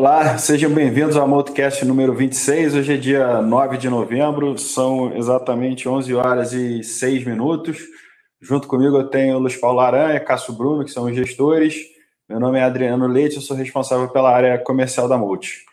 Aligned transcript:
Olá, 0.00 0.38
sejam 0.38 0.70
bem-vindos 0.70 1.14
ao 1.14 1.28
Multicast 1.28 1.84
número 1.84 2.14
26. 2.14 2.74
Hoje 2.74 2.94
é 2.94 2.96
dia 2.96 3.42
9 3.42 3.76
de 3.76 3.90
novembro, 3.90 4.56
são 4.56 5.14
exatamente 5.14 5.86
11 5.86 6.14
horas 6.14 6.54
e 6.54 6.82
6 6.82 7.26
minutos. 7.26 7.80
Junto 8.40 8.66
comigo 8.66 8.96
eu 8.96 9.08
tenho 9.10 9.38
Luiz 9.38 9.56
Paulo 9.56 9.78
Aranha, 9.78 10.18
Cássio 10.18 10.54
Bruno, 10.54 10.86
que 10.86 10.90
são 10.90 11.04
os 11.04 11.14
gestores. 11.14 11.74
Meu 12.26 12.40
nome 12.40 12.58
é 12.58 12.62
Adriano 12.62 13.06
Leite, 13.06 13.36
eu 13.36 13.42
sou 13.42 13.54
responsável 13.54 14.08
pela 14.08 14.34
área 14.34 14.58
comercial 14.58 15.06
da 15.06 15.18
Multi. 15.18 15.66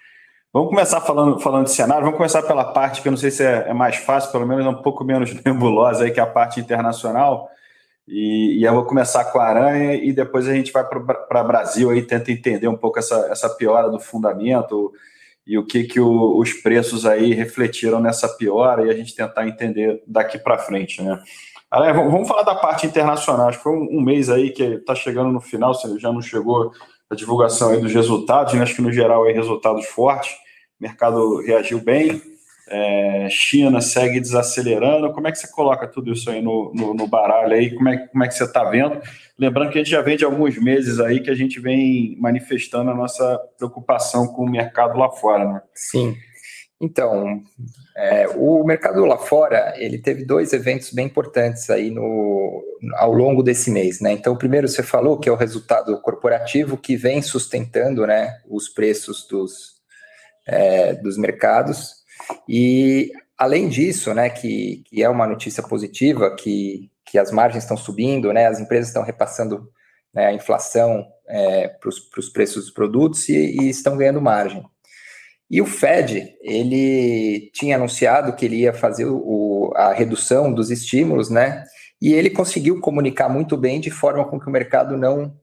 Vamos 0.52 0.72
começar 0.72 1.00
falando, 1.00 1.40
falando 1.40 1.64
de 1.64 1.72
cenário, 1.72 2.04
vamos 2.04 2.18
começar 2.18 2.42
pela 2.42 2.66
parte 2.66 3.02
que 3.02 3.08
eu 3.08 3.12
não 3.12 3.18
sei 3.18 3.32
se 3.32 3.46
é, 3.46 3.70
é 3.70 3.74
mais 3.74 3.96
fácil, 3.96 4.30
pelo 4.34 4.46
menos 4.46 4.66
é 4.66 4.70
um 4.70 4.82
pouco 4.82 5.06
menos 5.06 5.34
nebulosa 5.42 6.04
aí, 6.04 6.12
que 6.12 6.20
a 6.20 6.28
parte 6.28 6.60
internacional. 6.60 7.50
E, 8.08 8.60
e, 8.60 8.64
eu 8.64 8.74
vou 8.74 8.86
começar 8.86 9.26
com 9.26 9.40
a 9.40 9.46
Aranha 9.46 9.96
e 9.96 10.14
depois 10.14 10.48
a 10.48 10.54
gente 10.54 10.72
vai 10.72 10.84
para 10.86 11.44
o 11.44 11.48
Brasil 11.48 11.94
e 11.94 12.02
tenta 12.02 12.32
entender 12.32 12.68
um 12.68 12.78
pouco 12.78 13.00
essa, 13.00 13.28
essa 13.30 13.50
piora 13.50 13.90
do 13.90 14.00
fundamento 14.00 14.94
e 15.46 15.58
o 15.58 15.66
que, 15.66 15.84
que 15.84 16.00
o, 16.00 16.38
os 16.38 16.54
preços 16.54 17.06
aí 17.06 17.34
refletiram 17.34 18.00
nessa 18.00 18.30
piora 18.30 18.86
e 18.86 18.90
a 18.90 18.94
gente 18.94 19.14
tentar 19.14 19.48
entender 19.48 20.02
daqui 20.08 20.38
para 20.38 20.58
frente, 20.58 21.02
né? 21.02 21.22
Aranha, 21.70 21.94
vamos 21.94 22.28
falar 22.30 22.44
da 22.44 22.56
parte 22.56 22.88
internacional. 22.88 23.50
Acho 23.50 23.58
que 23.58 23.64
foi 23.64 23.74
um, 23.74 23.98
um 23.98 24.02
mês 24.02 24.30
aí 24.30 24.52
que 24.52 24.64
está 24.64 24.96
chegando 24.96 25.32
no 25.32 25.42
final, 25.42 25.74
se 25.74 26.00
já 26.00 26.12
não 26.12 26.22
chegou 26.22 26.72
a 27.10 27.16
divulgação 27.16 27.72
aí 27.72 27.82
dos 27.82 27.94
resultados, 27.94 28.54
né? 28.54 28.62
acho 28.62 28.76
que 28.76 28.82
no 28.82 28.92
geral 28.92 29.24
aí 29.24 29.34
resultados 29.34 29.86
fortes, 29.86 30.34
mercado 30.80 31.42
reagiu 31.42 31.80
bem, 31.82 32.22
é, 32.68 33.28
China 33.30 33.82
segue 33.82 34.20
desacelerando. 34.20 35.12
Como 35.14 35.28
é 35.28 35.32
que 35.32 35.40
você 35.40 35.48
coloca 35.48 35.88
tudo 35.88 36.12
isso 36.12 36.30
aí 36.30 36.42
no, 36.42 36.72
no, 36.74 36.94
no 36.94 37.08
baralho 37.08 37.54
aí? 37.54 37.74
Como 37.74 37.90
é, 37.90 37.98
como 38.08 38.24
é 38.24 38.28
que 38.28 38.34
você 38.34 38.44
está 38.44 38.64
vendo? 38.66 39.02
Lembrando 39.38 39.72
que 39.72 39.78
a 39.78 39.84
gente 39.84 39.92
já 39.92 40.02
vem 40.02 40.18
de 40.18 40.26
alguns 40.26 40.58
meses 40.58 41.00
aí 41.00 41.20
que 41.20 41.30
a 41.30 41.36
gente 41.36 41.60
vem 41.60 42.18
manifestando 42.20 42.92
a 42.92 42.96
nossa 42.96 43.40
preocupação 43.58 44.28
com 44.28 44.44
o 44.44 44.50
mercado 44.50 44.98
lá 44.98 45.10
fora, 45.12 45.46
né? 45.46 45.62
Sim. 45.74 46.16
Então, 46.80 47.42
é, 47.96 48.28
o 48.36 48.64
mercado 48.64 49.04
lá 49.06 49.18
fora, 49.18 49.74
ele 49.78 49.98
teve 49.98 50.24
dois 50.24 50.54
eventos 50.54 50.92
bem 50.92 51.08
importantes 51.08 51.70
aí 51.72 51.90
no, 51.90 52.64
ao 52.96 53.12
longo 53.12 53.42
desse 53.42 53.72
mês, 53.72 54.00
né? 54.00 54.12
Então, 54.12 54.38
primeiro 54.38 54.68
você 54.68 54.84
falou 54.84 55.20
que 55.20 55.28
é 55.28 55.32
o 55.32 55.36
resultado 55.36 56.00
corporativo 56.02 56.78
que 56.78 56.96
vem 56.96 57.22
sustentando, 57.22 58.06
né, 58.06 58.40
os 58.48 58.70
preços 58.70 59.26
dos, 59.28 59.78
é, 60.46 60.94
dos 60.94 61.18
mercados. 61.18 61.98
E 62.48 63.12
além 63.38 63.70
disso, 63.70 64.14
né, 64.14 64.30
que, 64.30 64.84
que 64.86 65.04
é 65.04 65.10
uma 65.10 65.28
notícia 65.28 65.62
positiva, 65.62 66.36
que, 66.36 66.90
que 67.06 67.18
as 67.18 67.32
margens 67.32 67.64
estão 67.64 67.78
subindo, 67.78 68.34
né, 68.34 68.48
as 68.48 68.60
empresas 68.60 68.88
estão 68.88 69.04
repassando 69.04 69.70
né, 70.14 70.28
a 70.28 70.34
inflação 70.34 71.06
é, 71.28 71.68
para 71.68 71.90
os 71.90 72.30
preços 72.30 72.66
dos 72.66 72.74
produtos 72.74 73.28
e, 73.30 73.36
e, 73.36 73.70
estão 73.70 73.98
ganhando 73.98 74.22
margem. 74.22 74.64
E 75.50 75.62
o 75.62 75.66
Fed, 75.66 76.36
ele 76.42 77.50
tinha 77.54 77.78
anunciado 77.78 78.36
que 78.36 78.46
ele 78.46 78.58
ia 78.58 78.74
fazer 78.74 79.06
o, 79.06 79.72
a 79.76 79.94
redução 79.94 80.54
dos 80.54 80.72
estímulos, 80.72 81.30
né, 81.30 81.64
e 82.02 82.14
ele 82.14 82.30
conseguiu 82.30 82.80
comunicar 82.80 83.30
muito 83.30 83.56
bem 83.56 83.80
de 83.80 83.92
forma 83.92 84.26
com 84.26 84.40
que 84.40 84.48
o 84.48 84.52
mercado 84.52 84.98
não 84.98 85.36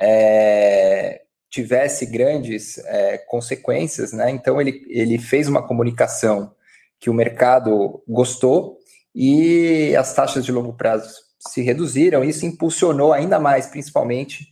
é, 0.00 1.22
tivesse 1.52 2.06
grandes 2.06 2.78
é, 2.78 3.18
consequências, 3.18 4.10
né? 4.10 4.30
Então 4.30 4.58
ele, 4.58 4.82
ele 4.88 5.18
fez 5.18 5.46
uma 5.46 5.62
comunicação 5.62 6.54
que 6.98 7.10
o 7.10 7.14
mercado 7.14 8.02
gostou 8.08 8.78
e 9.14 9.94
as 9.94 10.14
taxas 10.14 10.46
de 10.46 10.50
longo 10.50 10.72
prazo 10.72 11.14
se 11.38 11.60
reduziram. 11.60 12.24
Isso 12.24 12.46
impulsionou 12.46 13.12
ainda 13.12 13.38
mais, 13.38 13.66
principalmente, 13.66 14.46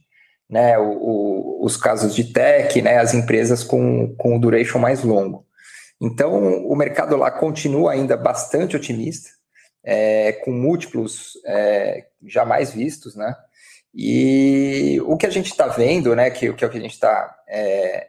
né, 0.48 0.78
o, 0.78 0.90
o, 0.90 1.64
os 1.64 1.76
casos 1.76 2.14
de 2.14 2.24
tech, 2.24 2.82
né, 2.82 2.98
as 2.98 3.14
empresas 3.14 3.64
com, 3.64 4.14
com 4.16 4.36
o 4.36 4.40
duration 4.40 4.78
mais 4.78 5.02
longo. 5.02 5.46
Então 5.98 6.66
o 6.66 6.76
mercado 6.76 7.16
lá 7.16 7.30
continua 7.30 7.92
ainda 7.92 8.16
bastante 8.16 8.76
otimista, 8.76 9.30
é, 9.82 10.32
com 10.32 10.50
múltiplos 10.50 11.32
é, 11.46 12.04
jamais 12.26 12.72
vistos, 12.72 13.14
né? 13.16 13.34
E 13.94 15.00
o 15.04 15.16
que 15.16 15.26
a 15.26 15.30
gente 15.30 15.50
está 15.50 15.66
vendo, 15.66 16.14
né, 16.14 16.30
que, 16.30 16.52
que 16.52 16.64
é 16.64 16.66
o 16.66 16.70
que 16.70 16.78
a 16.78 16.80
gente 16.80 16.94
está. 16.94 17.36
É, 17.48 18.08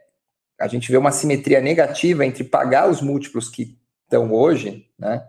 a 0.60 0.68
gente 0.68 0.92
vê 0.92 0.98
uma 0.98 1.12
simetria 1.12 1.60
negativa 1.60 2.26
entre 2.26 2.44
pagar 2.44 2.88
os 2.88 3.02
múltiplos 3.02 3.50
que 3.50 3.76
estão 4.04 4.32
hoje, 4.32 4.86
né, 4.98 5.24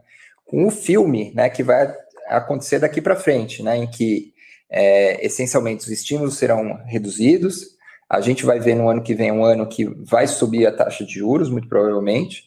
com 0.44 0.66
o 0.66 0.70
filme, 0.70 1.32
né, 1.34 1.48
que 1.48 1.62
vai 1.62 1.92
acontecer 2.28 2.78
daqui 2.78 3.00
para 3.00 3.16
frente, 3.16 3.62
né, 3.62 3.76
em 3.78 3.86
que 3.86 4.32
é, 4.70 5.24
essencialmente 5.24 5.84
os 5.84 5.90
estímulos 5.90 6.36
serão 6.36 6.78
reduzidos. 6.84 7.72
A 8.08 8.20
gente 8.20 8.44
vai 8.44 8.60
ver 8.60 8.74
no 8.74 8.90
ano 8.90 9.02
que 9.02 9.14
vem 9.14 9.32
um 9.32 9.44
ano 9.44 9.66
que 9.66 9.86
vai 10.04 10.26
subir 10.26 10.66
a 10.66 10.72
taxa 10.72 11.04
de 11.04 11.14
juros, 11.14 11.48
muito 11.48 11.68
provavelmente, 11.68 12.44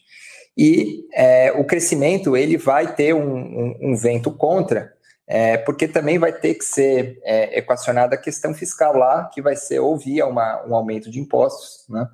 e 0.56 1.04
é, 1.12 1.52
o 1.52 1.64
crescimento 1.64 2.36
ele 2.36 2.56
vai 2.56 2.94
ter 2.94 3.14
um, 3.14 3.36
um, 3.36 3.78
um 3.82 3.96
vento 3.96 4.30
contra, 4.30 4.95
é, 5.26 5.56
porque 5.56 5.88
também 5.88 6.18
vai 6.18 6.32
ter 6.32 6.54
que 6.54 6.64
ser 6.64 7.20
é, 7.24 7.58
equacionada 7.58 8.14
a 8.14 8.18
questão 8.18 8.54
fiscal 8.54 8.96
lá, 8.96 9.24
que 9.24 9.42
vai 9.42 9.56
ser 9.56 9.80
ou 9.80 9.96
via 9.96 10.26
uma, 10.26 10.64
um 10.66 10.74
aumento 10.74 11.10
de 11.10 11.18
impostos, 11.18 11.84
né? 11.88 12.08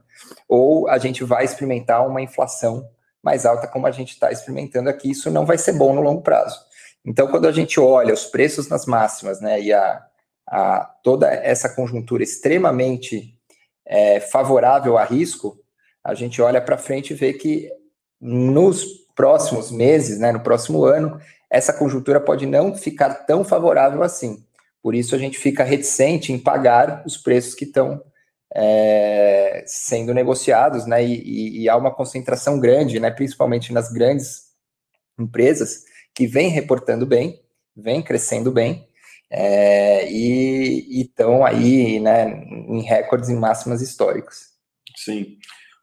ou 0.49 0.89
a 0.89 0.97
gente 0.99 1.23
vai 1.23 1.45
experimentar 1.45 2.07
uma 2.07 2.23
inflação 2.23 2.89
mais 3.23 3.45
alta, 3.45 3.69
como 3.69 3.87
a 3.87 3.91
gente 3.91 4.13
está 4.13 4.33
experimentando 4.33 4.89
aqui. 4.89 5.11
Isso 5.11 5.31
não 5.31 5.45
vai 5.45 5.59
ser 5.59 5.73
bom 5.73 5.95
no 5.95 6.01
longo 6.01 6.23
prazo. 6.23 6.59
Então, 7.05 7.29
quando 7.29 7.47
a 7.47 7.53
gente 7.53 7.79
olha 7.79 8.15
os 8.15 8.25
preços 8.25 8.69
nas 8.69 8.87
máximas 8.87 9.41
né, 9.41 9.61
e 9.61 9.73
a, 9.73 10.03
a 10.49 10.85
toda 11.03 11.29
essa 11.29 11.69
conjuntura 11.69 12.23
extremamente 12.23 13.37
é, 13.87 14.21
favorável 14.21 14.97
a 14.97 15.05
risco, 15.05 15.59
a 16.03 16.15
gente 16.15 16.41
olha 16.41 16.61
para 16.61 16.79
frente 16.79 17.13
e 17.13 17.17
vê 17.17 17.33
que 17.33 17.71
nos 18.21 18.85
próximos 19.15 19.71
meses, 19.71 20.19
né, 20.19 20.33
no 20.33 20.41
próximo 20.41 20.85
ano, 20.85 21.21
essa 21.53 21.71
conjuntura 21.71 22.19
pode 22.19 22.47
não 22.47 22.75
ficar 22.75 23.13
tão 23.27 23.45
favorável 23.45 24.03
assim. 24.03 24.43
Por 24.83 24.95
isso 24.95 25.15
a 25.15 25.19
gente 25.19 25.39
fica 25.39 25.63
reticente 25.63 26.33
em 26.33 26.39
pagar 26.39 27.03
os 27.07 27.19
preços 27.19 27.55
que 27.55 27.67
estão 27.67 28.03
é, 28.55 29.63
sendo 29.67 30.15
negociados, 30.15 30.87
né? 30.87 31.05
E, 31.05 31.13
e, 31.13 31.63
e, 31.63 31.69
há 31.69 31.77
uma 31.77 31.95
concentração 31.95 32.59
grande, 32.59 32.99
né? 32.99 33.11
Principalmente 33.11 33.71
nas 33.71 33.93
grandes 33.93 34.45
empresas 35.19 35.85
que 36.15 36.27
vem 36.27 36.49
reportando 36.49 37.05
bem, 37.05 37.39
vem 37.77 38.03
crescendo 38.03 38.51
bem 38.51 38.89
é, 39.31 40.11
e 40.11 41.03
estão 41.03 41.45
aí, 41.45 42.01
né? 42.01 42.45
Em 42.67 42.81
recordes 42.81 43.29
em 43.29 43.37
máximas 43.37 43.83
históricos. 43.83 44.53
Sim. 44.97 45.37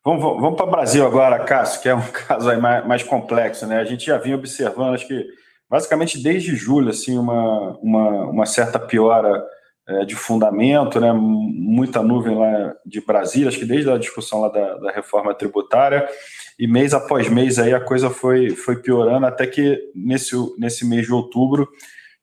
Vamos, 0.03 0.23
vamos 0.41 0.55
para 0.55 0.65
o 0.65 0.71
Brasil 0.71 1.05
agora, 1.05 1.43
Cássio, 1.45 1.81
que 1.81 1.89
é 1.89 1.93
um 1.93 2.01
caso 2.27 2.59
mais, 2.59 2.87
mais 2.87 3.03
complexo, 3.03 3.67
né? 3.67 3.79
A 3.79 3.85
gente 3.85 4.07
já 4.07 4.17
vinha 4.17 4.35
observando, 4.35 4.95
acho 4.95 5.07
que 5.07 5.39
basicamente 5.69 6.21
desde 6.21 6.55
julho, 6.55 6.89
assim, 6.89 7.17
uma, 7.17 7.77
uma, 7.81 8.09
uma 8.29 8.45
certa 8.45 8.79
piora 8.79 9.45
é, 9.87 10.05
de 10.05 10.15
fundamento, 10.15 10.99
né, 10.99 11.11
muita 11.11 12.01
nuvem 12.01 12.37
lá 12.37 12.75
de 12.85 13.01
Brasília, 13.01 13.49
acho 13.49 13.59
que 13.59 13.65
desde 13.65 13.89
a 13.89 13.97
discussão 13.97 14.41
lá 14.41 14.49
da, 14.49 14.75
da, 14.77 14.91
reforma 14.91 15.33
tributária, 15.33 16.07
e 16.59 16.67
mês 16.67 16.93
após 16.93 17.29
mês 17.29 17.57
aí 17.57 17.73
a 17.73 17.79
coisa 17.79 18.09
foi, 18.09 18.51
foi 18.51 18.77
piorando, 18.77 19.25
até 19.25 19.47
que 19.47 19.79
nesse, 19.95 20.35
nesse 20.57 20.85
mês 20.85 21.05
de 21.05 21.13
outubro, 21.13 21.67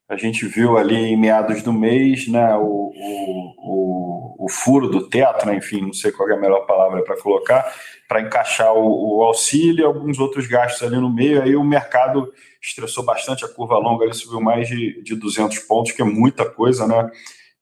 a 0.08 0.16
gente 0.16 0.46
viu 0.46 0.78
ali 0.78 0.94
em 0.94 1.16
meados 1.16 1.62
do 1.62 1.72
mês, 1.72 2.28
né, 2.28 2.54
o, 2.54 2.92
o, 2.94 3.54
o, 3.58 4.46
o 4.46 4.48
furo 4.48 4.88
do 4.88 5.08
teto, 5.08 5.46
né, 5.46 5.56
enfim, 5.56 5.80
não 5.80 5.92
sei 5.92 6.12
qual 6.12 6.28
é 6.30 6.34
a 6.34 6.40
melhor 6.40 6.64
palavra 6.64 7.02
para 7.02 7.20
colocar, 7.20 7.66
para 8.08 8.20
encaixar 8.20 8.72
o, 8.72 9.18
o, 9.18 9.22
auxílio 9.24 9.82
e 9.82 9.84
alguns 9.84 10.18
outros 10.20 10.46
gastos 10.46 10.86
ali 10.86 10.96
no 10.96 11.12
meio, 11.12 11.42
aí 11.42 11.56
o 11.56 11.64
mercado 11.64 12.32
estressou 12.62 13.04
bastante, 13.04 13.44
a 13.44 13.48
curva 13.48 13.78
longa 13.78 14.04
ele 14.04 14.14
subiu 14.14 14.40
mais 14.40 14.68
de, 14.68 15.02
de 15.02 15.16
200 15.16 15.58
pontos, 15.60 15.92
que 15.92 16.02
é 16.02 16.04
muita 16.04 16.44
coisa, 16.48 16.86
né? 16.86 17.10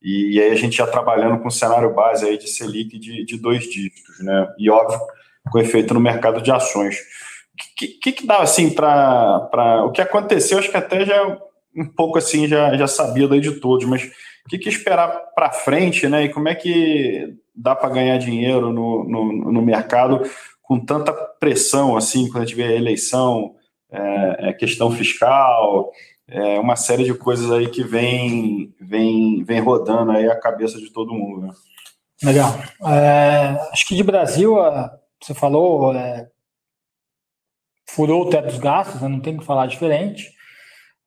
E, 0.03 0.37
e 0.37 0.41
aí 0.41 0.51
a 0.51 0.55
gente 0.55 0.77
já 0.77 0.87
trabalhando 0.87 1.41
com 1.41 1.49
o 1.49 1.53
cenário 1.53 1.95
base 1.95 2.27
aí 2.27 2.37
de 2.37 2.47
Selic 2.47 2.99
de, 2.99 3.25
de 3.25 3.39
dois 3.39 3.65
dígitos, 3.65 4.21
né? 4.21 4.49
E 4.59 4.71
óbvio, 4.71 4.99
com 5.51 5.59
efeito 5.59 5.95
no 5.95 6.01
mercado 6.01 6.43
de 6.43 6.51
ações. 6.51 6.97
O 6.99 7.77
que, 7.77 7.89
que, 7.89 8.13
que 8.13 8.27
dá 8.27 8.39
assim 8.39 8.71
para. 8.71 9.85
O 9.87 9.93
que 9.93 10.03
aconteceu, 10.03 10.59
acho 10.59 10.71
que 10.71 10.77
até 10.77 11.07
já 11.07 11.39
um 11.77 11.87
pouco 11.87 12.19
assim 12.19 12.47
já, 12.47 12.77
já 12.77 12.87
sabia 12.87 13.29
daí 13.29 13.41
de 13.41 13.53
todos, 13.61 13.87
mas 13.87 14.05
o 14.47 14.49
que, 14.49 14.59
que 14.59 14.69
esperar 14.69 15.09
para 15.35 15.53
frente, 15.53 16.09
né? 16.09 16.25
E 16.25 16.29
como 16.29 16.49
é 16.49 16.55
que 16.55 17.35
dá 17.55 17.75
para 17.75 17.91
ganhar 17.91 18.19
dinheiro 18.19 18.73
no, 18.73 19.05
no, 19.05 19.53
no 19.53 19.63
mercado 19.63 20.23
com 20.63 20.79
tanta 20.79 21.13
pressão 21.13 21.97
assim, 21.97 22.29
quando 22.29 22.43
a 22.43 22.47
gente 22.47 22.57
vê 22.57 22.65
a 22.65 22.73
eleição, 22.73 23.55
é, 23.91 24.49
é, 24.49 24.53
questão 24.53 24.91
fiscal, 24.91 25.91
é, 26.29 26.59
uma 26.59 26.77
série 26.77 27.05
de 27.05 27.15
coisas 27.15 27.51
aí 27.51 27.69
que 27.69 27.83
vem, 27.83 28.75
vem, 28.81 29.45
vem 29.45 29.61
rodando 29.61 30.11
aí 30.11 30.29
a 30.29 30.39
cabeça 30.39 30.79
de 30.79 30.91
todo 30.91 31.15
mundo. 31.15 31.47
Né? 31.47 31.53
Legal. 32.23 32.51
É, 32.87 33.59
acho 33.73 33.87
que 33.87 33.95
de 33.95 34.03
Brasil, 34.03 34.57
você 35.23 35.35
falou, 35.35 35.95
é, 35.95 36.29
furou 37.89 38.23
o 38.23 38.31
teto 38.31 38.47
dos 38.47 38.59
gastos, 38.59 39.01
né? 39.01 39.09
não 39.09 39.21
tem 39.21 39.37
que 39.37 39.45
falar 39.45 39.67
diferente. 39.67 40.34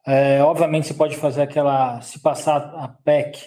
É, 0.07 0.41
obviamente, 0.41 0.87
você 0.87 0.93
pode 0.93 1.17
fazer 1.17 1.41
aquela. 1.41 1.99
Se 2.01 2.21
passar 2.21 2.57
a 2.75 2.87
PEC, 2.87 3.43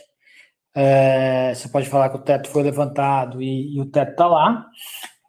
é, 0.74 1.54
você 1.54 1.68
pode 1.68 1.88
falar 1.88 2.10
que 2.10 2.16
o 2.16 2.22
teto 2.22 2.48
foi 2.48 2.62
levantado 2.62 3.42
e, 3.42 3.76
e 3.76 3.80
o 3.80 3.86
teto 3.86 4.12
está 4.12 4.26
lá. 4.26 4.66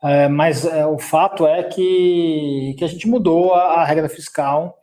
é, 0.03 0.27
mas 0.27 0.65
é, 0.65 0.85
o 0.85 0.99
fato 0.99 1.47
é 1.47 1.63
que, 1.63 2.75
que 2.77 2.83
a 2.83 2.87
gente 2.87 3.07
mudou 3.07 3.53
a, 3.53 3.81
a, 3.81 3.85
regra 3.85 4.09
fiscal 4.09 4.77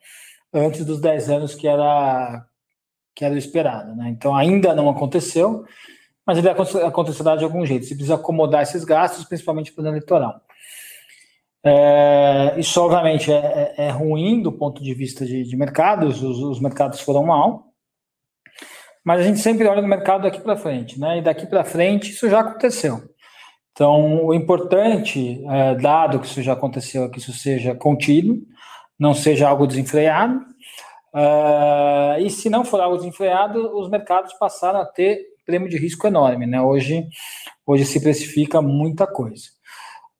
antes 0.53 0.85
dos 0.87 1.01
10 1.01 1.31
anos 1.31 1.55
que 1.55 1.69
era, 1.69 2.45
que 3.15 3.25
era 3.25 3.37
esperado. 3.37 3.95
Né? 3.97 4.09
Então 4.11 4.35
ainda 4.37 4.75
não 4.75 4.89
aconteceu, 4.89 5.65
mas 6.27 6.39
ele 6.39 6.49
acontecerá 6.49 7.37
de 7.37 7.45
algum 7.45 7.65
jeito. 7.67 7.85
Você 7.87 7.95
precisa 7.95 8.17
acomodar 8.17 8.63
esses 8.63 8.85
gastos, 8.85 9.25
principalmente 9.25 9.73
para 9.73 9.85
o 9.85 9.89
eleitoral. 9.89 10.41
É, 11.65 12.55
isso, 12.59 12.81
obviamente, 12.81 13.33
é, 13.33 13.75
é, 13.77 13.87
é, 13.87 13.91
ruim 13.91 14.41
do 14.41 14.53
ponto 14.53 14.83
de 14.83 14.95
vista 14.95 15.27
de, 15.27 15.43
de 15.43 15.57
mercados, 15.57 16.23
os, 16.23 16.39
os, 16.39 16.61
mercados 16.61 17.01
foram 17.01 17.25
mal, 17.25 17.73
mas 19.05 19.21
a 19.21 19.25
gente 19.25 19.41
sempre 19.41 19.67
olha 19.67 19.83
no 19.83 19.89
mercado 19.89 20.23
daqui 20.23 20.41
para 20.41 20.57
frente, 20.57 21.01
né? 21.01 21.19
E 21.19 21.23
daqui 21.23 21.47
para 21.47 21.65
frente 21.65 22.11
isso 22.11 22.29
já 22.29 22.41
aconteceu. 22.41 23.03
Então, 23.73 24.27
o 24.27 24.35
importante, 24.35 25.45
é, 25.49 25.75
dado 25.75 26.21
que 26.21 26.27
isso 26.27 26.43
já 26.43 26.53
aconteceu, 26.53 27.05
é 27.05 27.09
que 27.09 27.19
isso 27.19 27.33
seja 27.33 27.75
contínuo, 27.75 28.39
não 28.99 29.15
seja 29.15 29.49
algo 29.49 29.67
desenfreado. 29.67 30.41
É, 31.15 32.19
e 32.21 32.31
se 32.31 32.49
não 32.51 32.65
for 32.65 32.81
algo 32.81 32.97
desenfreado, 32.97 33.77
os 33.79 33.89
mercados 33.89 34.33
passaram 34.35 34.81
a 34.81 34.85
ter 34.85 35.21
prêmio 35.45 35.69
de 35.69 35.79
risco 35.79 36.07
enorme, 36.07 36.47
né? 36.47 36.61
Hoje, 36.61 37.09
hoje 37.67 37.85
se 37.85 38.01
precifica 38.01 38.61
muita 38.61 39.07
coisa. 39.07 39.45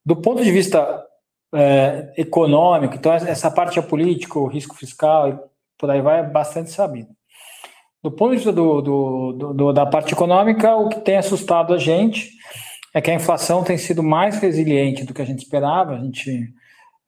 Do 0.05 0.17
ponto 0.17 0.43
de 0.43 0.51
vista 0.51 1.05
é, 1.55 2.13
econômico, 2.17 2.95
então 2.95 3.13
essa 3.13 3.51
parte 3.51 3.79
é 3.79 3.83
política, 3.83 4.39
o 4.39 4.47
risco 4.47 4.77
fiscal 4.77 5.29
e 5.29 5.39
por 5.79 5.91
aí 5.91 6.01
vai 6.01 6.21
é 6.21 6.23
bastante 6.23 6.71
sabido. 6.71 7.09
Do 8.03 8.13
ponto 8.13 8.31
de 8.31 8.37
vista 8.37 8.53
do, 8.53 8.81
do, 8.81 9.53
do, 9.55 9.73
da 9.73 9.85
parte 9.85 10.13
econômica, 10.13 10.75
o 10.77 10.89
que 10.89 11.01
tem 11.01 11.17
assustado 11.17 11.75
a 11.75 11.79
gente 11.79 12.31
é 12.95 13.01
que 13.01 13.11
a 13.11 13.15
inflação 13.15 13.65
tem 13.65 13.77
sido 13.77 14.03
mais 14.03 14.39
resiliente 14.39 15.05
do 15.05 15.13
que 15.13 15.23
a 15.23 15.25
gente 15.25 15.43
esperava. 15.43 15.95
A 15.95 15.99
gente 15.99 16.53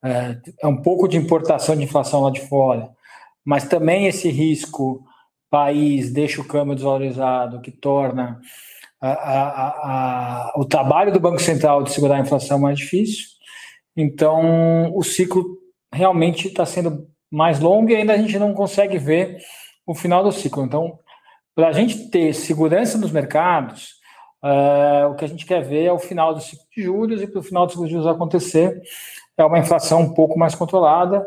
é, 0.05 0.37
é 0.63 0.67
um 0.67 0.83
pouco 0.83 1.07
de 1.07 1.17
importação 1.17 1.77
de 1.77 1.85
inflação 1.85 2.23
lá 2.23 2.31
de 2.31 2.41
fora, 2.41 2.91
mas 3.45 3.69
também 3.69 4.07
esse 4.07 4.29
risco 4.29 5.05
país 5.49 6.13
deixa 6.13 6.41
o 6.41 6.47
câmbio 6.47 6.75
desvalorizado, 6.75 7.61
que 7.61 7.71
torna 7.71 8.41
a, 9.01 9.11
a, 9.11 9.69
a, 9.69 10.53
o 10.57 10.65
trabalho 10.65 11.13
do 11.13 11.21
Banco 11.21 11.41
Central 11.41 11.83
de 11.83 11.93
segurar 11.93 12.17
a 12.17 12.21
inflação 12.21 12.59
mais 12.59 12.79
difícil. 12.79 13.27
Então, 14.01 14.91
o 14.97 15.03
ciclo 15.03 15.45
realmente 15.93 16.49
está 16.49 16.65
sendo 16.65 17.07
mais 17.31 17.61
longo 17.61 17.91
e 17.91 17.97
ainda 17.97 18.15
a 18.15 18.17
gente 18.17 18.39
não 18.39 18.55
consegue 18.55 18.99
ver 18.99 19.39
o 19.87 19.95
final 19.95 20.25
do 20.25 20.33
ciclo. 20.33 20.65
Então, 20.65 20.99
para 21.55 21.69
a 21.69 21.73
gente 21.73 22.11
ter 22.11 22.33
segurança 22.33 22.97
nos 22.97 23.11
mercados, 23.11 23.91
uh, 24.43 25.11
o 25.11 25.15
que 25.17 25.25
a 25.25 25.29
gente 25.29 25.45
quer 25.45 25.63
ver 25.63 25.85
é 25.85 25.93
o 25.93 25.99
final 25.99 26.33
do 26.33 26.41
ciclo 26.41 26.65
de 26.75 26.83
juros 26.83 27.21
e 27.21 27.27
para 27.27 27.41
o 27.41 27.43
final 27.43 27.67
do 27.67 27.73
ciclo 27.73 27.87
de 27.87 27.93
juros 27.93 28.07
acontecer 28.07 28.81
é 29.37 29.45
uma 29.45 29.59
inflação 29.59 30.01
um 30.01 30.15
pouco 30.15 30.39
mais 30.39 30.55
controlada, 30.55 31.27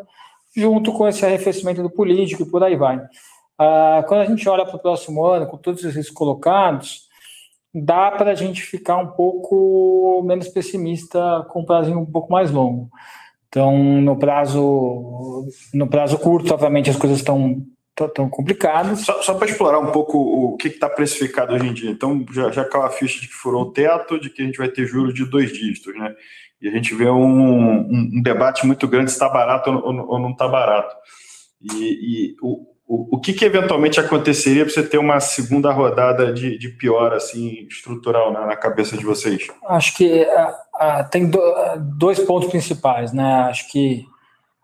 junto 0.56 0.94
com 0.94 1.08
esse 1.08 1.26
arrefecimento 1.26 1.82
do 1.82 1.90
político 1.90 2.44
e 2.44 2.50
por 2.50 2.64
aí 2.64 2.76
vai. 2.76 2.98
Uh, 2.98 4.04
quando 4.08 4.22
a 4.22 4.26
gente 4.26 4.48
olha 4.50 4.66
para 4.66 4.76
o 4.76 4.82
próximo 4.82 5.24
ano, 5.26 5.46
com 5.46 5.58
todos 5.58 5.84
esses 5.84 6.10
colocados, 6.10 7.08
dá 7.74 8.12
para 8.12 8.32
a 8.32 8.36
gente 8.36 8.62
ficar 8.62 8.98
um 8.98 9.08
pouco 9.08 10.22
menos 10.26 10.48
pessimista 10.48 11.46
com 11.50 11.62
um 11.62 11.66
prazo 11.66 11.92
um 11.98 12.06
pouco 12.06 12.32
mais 12.32 12.52
longo. 12.52 12.90
Então, 13.48 14.02
no 14.02 14.18
prazo, 14.18 15.48
no 15.74 15.88
prazo 15.88 16.18
curto, 16.18 16.54
obviamente, 16.54 16.90
as 16.90 16.96
coisas 16.96 17.20
estão 17.20 17.64
tão 18.16 18.28
complicadas. 18.28 19.02
Só, 19.02 19.22
só 19.22 19.36
para 19.36 19.48
explorar 19.48 19.80
um 19.80 19.92
pouco 19.92 20.18
o 20.18 20.58
que 20.58 20.68
está 20.68 20.90
precificado 20.90 21.54
hoje 21.54 21.68
em 21.68 21.74
dia. 21.74 21.92
Então, 21.92 22.26
já, 22.32 22.50
já 22.50 22.66
caiu 22.66 22.86
a 22.86 22.90
ficha 22.90 23.22
de 23.22 23.28
que 23.28 23.34
furou 23.34 23.64
o 23.64 23.72
teto, 23.72 24.20
de 24.20 24.30
que 24.30 24.42
a 24.42 24.46
gente 24.46 24.58
vai 24.58 24.70
ter 24.70 24.88
juros 24.88 25.14
de 25.14 25.26
dois 25.26 25.54
dígitos, 25.54 25.96
né? 25.96 26.16
E 26.60 26.68
a 26.68 26.72
gente 26.72 26.96
vê 26.96 27.10
um, 27.10 27.24
um, 27.24 28.10
um 28.16 28.22
debate 28.24 28.66
muito 28.66 28.88
grande 28.88 29.12
se 29.12 29.16
está 29.18 29.30
barato 29.30 29.70
ou, 29.70 30.08
ou 30.08 30.20
não 30.20 30.32
está 30.32 30.48
barato. 30.48 30.96
E, 31.62 32.32
e 32.32 32.36
o, 32.42 32.73
o, 32.88 33.16
o 33.16 33.20
que, 33.20 33.34
que, 33.34 33.46
eventualmente 33.46 34.00
aconteceria 34.00 34.66
para 34.66 34.74
você 34.74 34.84
ter 34.84 34.98
uma 34.98 35.20
segunda 35.20 35.72
rodada 35.72 36.34
de, 36.34 36.58
de 36.58 36.70
pior 36.70 37.14
assim 37.14 37.66
estrutural 37.68 38.32
na, 38.32 38.46
na, 38.46 38.56
cabeça 38.56 38.98
de 38.98 39.06
vocês? 39.06 39.48
Acho 39.68 39.96
que 39.96 40.24
uh, 40.24 40.50
uh, 40.50 41.10
tem 41.10 41.30
do, 41.30 41.40
uh, 41.40 41.80
dois 41.98 42.20
pontos 42.20 42.50
principais, 42.50 43.14
né? 43.14 43.46
Acho 43.50 43.70
que 43.72 44.06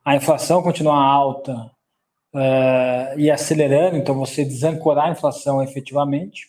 a 0.03 0.15
inflação 0.15 0.61
continua 0.61 1.01
alta 1.01 1.71
e 3.17 3.31
acelerando, 3.31 3.97
então 3.97 4.13
você 4.13 4.45
desancorar 4.45 5.07
a 5.07 5.11
inflação 5.11 5.63
efetivamente 5.63 6.45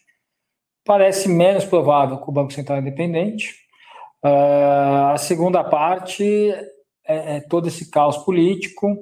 parece 0.84 1.26
menos 1.26 1.64
provável 1.64 2.18
com 2.18 2.30
o 2.30 2.34
Banco 2.34 2.52
Central 2.52 2.80
independente. 2.80 3.54
a 4.22 5.16
segunda 5.16 5.64
parte 5.64 6.52
é, 7.06 7.36
é 7.36 7.40
todo 7.40 7.68
esse 7.68 7.90
caos 7.90 8.18
político 8.18 8.94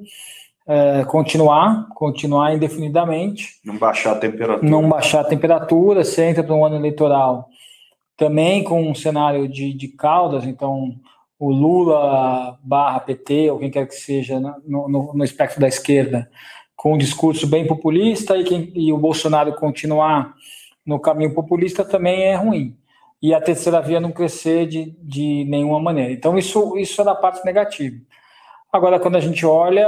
é, 0.68 1.04
continuar, 1.06 1.88
continuar 1.94 2.54
indefinidamente. 2.54 3.58
Não 3.64 3.78
baixar 3.78 4.12
a 4.12 4.16
temperatura. 4.16 4.70
Não 4.70 4.88
baixar 4.88 5.20
a 5.20 5.24
temperatura, 5.24 6.04
você 6.04 6.24
entra 6.26 6.44
para 6.44 6.54
um 6.54 6.64
ano 6.64 6.76
eleitoral 6.76 7.48
também 8.18 8.64
com 8.64 8.82
um 8.82 8.94
cenário 8.94 9.48
de, 9.48 9.72
de 9.72 9.88
caudas, 9.88 10.44
então 10.44 10.96
o 11.38 11.52
Lula 11.52 12.58
barra 12.64 12.98
PT, 12.98 13.48
ou 13.48 13.60
quem 13.60 13.70
quer 13.70 13.86
que 13.86 13.94
seja, 13.94 14.40
no, 14.40 14.88
no, 14.88 15.14
no 15.14 15.24
espectro 15.24 15.60
da 15.60 15.68
esquerda, 15.68 16.28
com 16.74 16.94
um 16.94 16.98
discurso 16.98 17.46
bem 17.46 17.64
populista 17.64 18.36
e, 18.36 18.42
quem, 18.42 18.72
e 18.74 18.92
o 18.92 18.98
Bolsonaro 18.98 19.54
continuar 19.54 20.34
no 20.84 20.98
caminho 20.98 21.32
populista 21.32 21.84
também 21.84 22.24
é 22.24 22.34
ruim. 22.34 22.76
E 23.22 23.32
a 23.32 23.40
terceira 23.40 23.80
via 23.80 24.00
não 24.00 24.10
crescer 24.10 24.66
de, 24.66 24.96
de 25.00 25.44
nenhuma 25.48 25.80
maneira. 25.80 26.12
Então, 26.12 26.36
isso, 26.36 26.76
isso 26.76 27.00
é 27.00 27.04
da 27.04 27.14
parte 27.14 27.44
negativa. 27.44 27.96
Agora, 28.72 29.00
quando 29.00 29.16
a 29.16 29.20
gente 29.20 29.46
olha, 29.46 29.86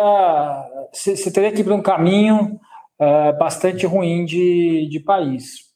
você 0.93 1.31
teria 1.31 1.53
que 1.53 1.61
ir 1.61 1.65
para 1.65 1.75
um 1.75 1.82
caminho 1.82 2.59
uh, 2.99 3.38
bastante 3.38 3.85
ruim 3.87 4.25
de, 4.25 4.88
de 4.91 5.00
país. 5.00 5.71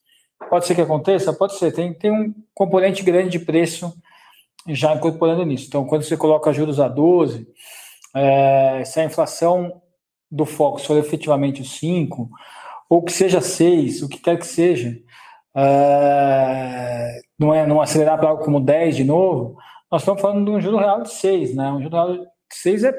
Pode 0.48 0.66
ser 0.66 0.74
que 0.74 0.80
aconteça? 0.80 1.32
Pode 1.32 1.54
ser. 1.54 1.72
Tem, 1.72 1.92
tem 1.92 2.10
um 2.10 2.34
componente 2.54 3.02
grande 3.02 3.30
de 3.30 3.44
preço 3.44 3.92
já 4.68 4.94
incorporando 4.94 5.44
nisso. 5.44 5.66
Então, 5.68 5.84
quando 5.84 6.02
você 6.02 6.16
coloca 6.16 6.52
juros 6.52 6.80
a 6.80 6.88
12, 6.88 7.46
é, 8.14 8.82
se 8.84 9.00
a 9.00 9.04
inflação 9.04 9.82
do 10.30 10.46
foco 10.46 10.80
for 10.80 10.96
efetivamente 10.96 11.60
o 11.60 11.64
5, 11.64 12.28
ou 12.88 13.02
que 13.02 13.12
seja 13.12 13.40
6, 13.40 14.02
o 14.02 14.08
que 14.08 14.18
quer 14.18 14.38
que 14.38 14.46
seja, 14.46 14.96
é, 15.54 17.20
não, 17.38 17.54
é, 17.54 17.66
não 17.66 17.80
acelerar 17.80 18.18
para 18.18 18.30
algo 18.30 18.44
como 18.44 18.60
10 18.60 18.96
de 18.96 19.04
novo, 19.04 19.56
nós 19.90 20.02
estamos 20.02 20.20
falando 20.20 20.44
de 20.44 20.50
um 20.50 20.60
juro 20.60 20.78
real 20.78 21.02
de 21.02 21.12
6, 21.12 21.54
né? 21.54 21.70
Um 21.70 21.82
juro 21.82 21.94
real 21.94 22.33
6 22.52 22.84
é 22.84 22.94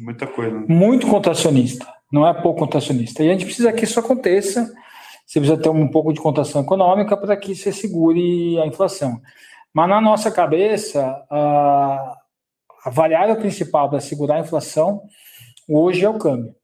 muita 0.00 0.26
coisa. 0.26 0.64
Muito 0.68 1.06
contracionista, 1.06 1.86
não 2.12 2.26
é 2.26 2.34
pouco 2.34 2.60
contracionista. 2.60 3.22
E 3.22 3.28
a 3.28 3.32
gente 3.32 3.44
precisa 3.44 3.72
que 3.72 3.84
isso 3.84 3.98
aconteça. 3.98 4.72
Você 5.26 5.40
precisa 5.40 5.60
ter 5.60 5.68
um 5.68 5.88
pouco 5.88 6.12
de 6.12 6.20
contação 6.20 6.62
econômica 6.62 7.16
para 7.16 7.36
que 7.36 7.54
você 7.54 7.72
segure 7.72 8.58
a 8.60 8.66
inflação. 8.66 9.20
Mas 9.72 9.88
na 9.88 10.00
nossa 10.00 10.30
cabeça, 10.30 11.02
a, 11.30 12.16
a 12.84 12.90
variável 12.90 13.36
principal 13.36 13.90
para 13.90 14.00
segurar 14.00 14.36
a 14.36 14.40
inflação 14.40 15.02
hoje 15.68 16.04
é 16.04 16.08
o 16.08 16.18
câmbio. 16.18 16.54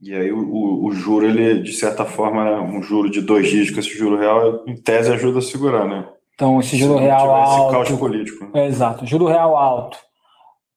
E 0.00 0.12
aí 0.12 0.32
o, 0.32 0.40
o, 0.40 0.86
o, 0.86 0.92
juro, 0.92 1.24
ele, 1.24 1.62
de 1.62 1.72
certa 1.72 2.04
forma, 2.04 2.60
um 2.60 2.82
juro 2.82 3.08
de 3.08 3.20
dois 3.20 3.48
dígitos, 3.48 3.86
esse 3.86 3.96
juro 3.96 4.18
real, 4.18 4.64
em 4.66 4.74
tese, 4.74 5.12
ajuda 5.12 5.38
a 5.38 5.42
segurar, 5.42 5.86
né? 5.86 6.08
Então, 6.34 6.58
esse 6.58 6.76
juro 6.76 6.98
real 6.98 7.32
alto... 7.32 7.62
Esse 7.62 7.88
caos 7.88 8.00
político. 8.00 8.44
Né? 8.46 8.64
É, 8.64 8.66
exato. 8.66 9.06
Juro 9.06 9.26
real 9.26 9.56
alto 9.56 9.96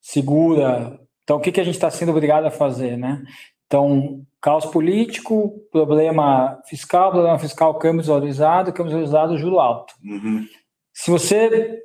segura. 0.05 0.99
Então, 1.23 1.37
o 1.37 1.39
que, 1.39 1.51
que 1.51 1.59
a 1.59 1.63
gente 1.63 1.73
está 1.73 1.89
sendo 1.89 2.11
obrigado 2.11 2.45
a 2.45 2.51
fazer, 2.51 2.95
né? 2.95 3.23
Então, 3.65 4.21
caos 4.39 4.65
político, 4.67 5.59
problema 5.71 6.61
fiscal, 6.67 7.09
problema 7.09 7.39
fiscal, 7.39 7.73
câmbio 7.79 8.01
desvalorizado, 8.01 8.71
câmbio 8.71 8.91
desvalorizado, 8.91 9.37
juro 9.39 9.59
alto. 9.59 9.95
Uhum. 10.03 10.45
Se 10.93 11.09
você 11.09 11.79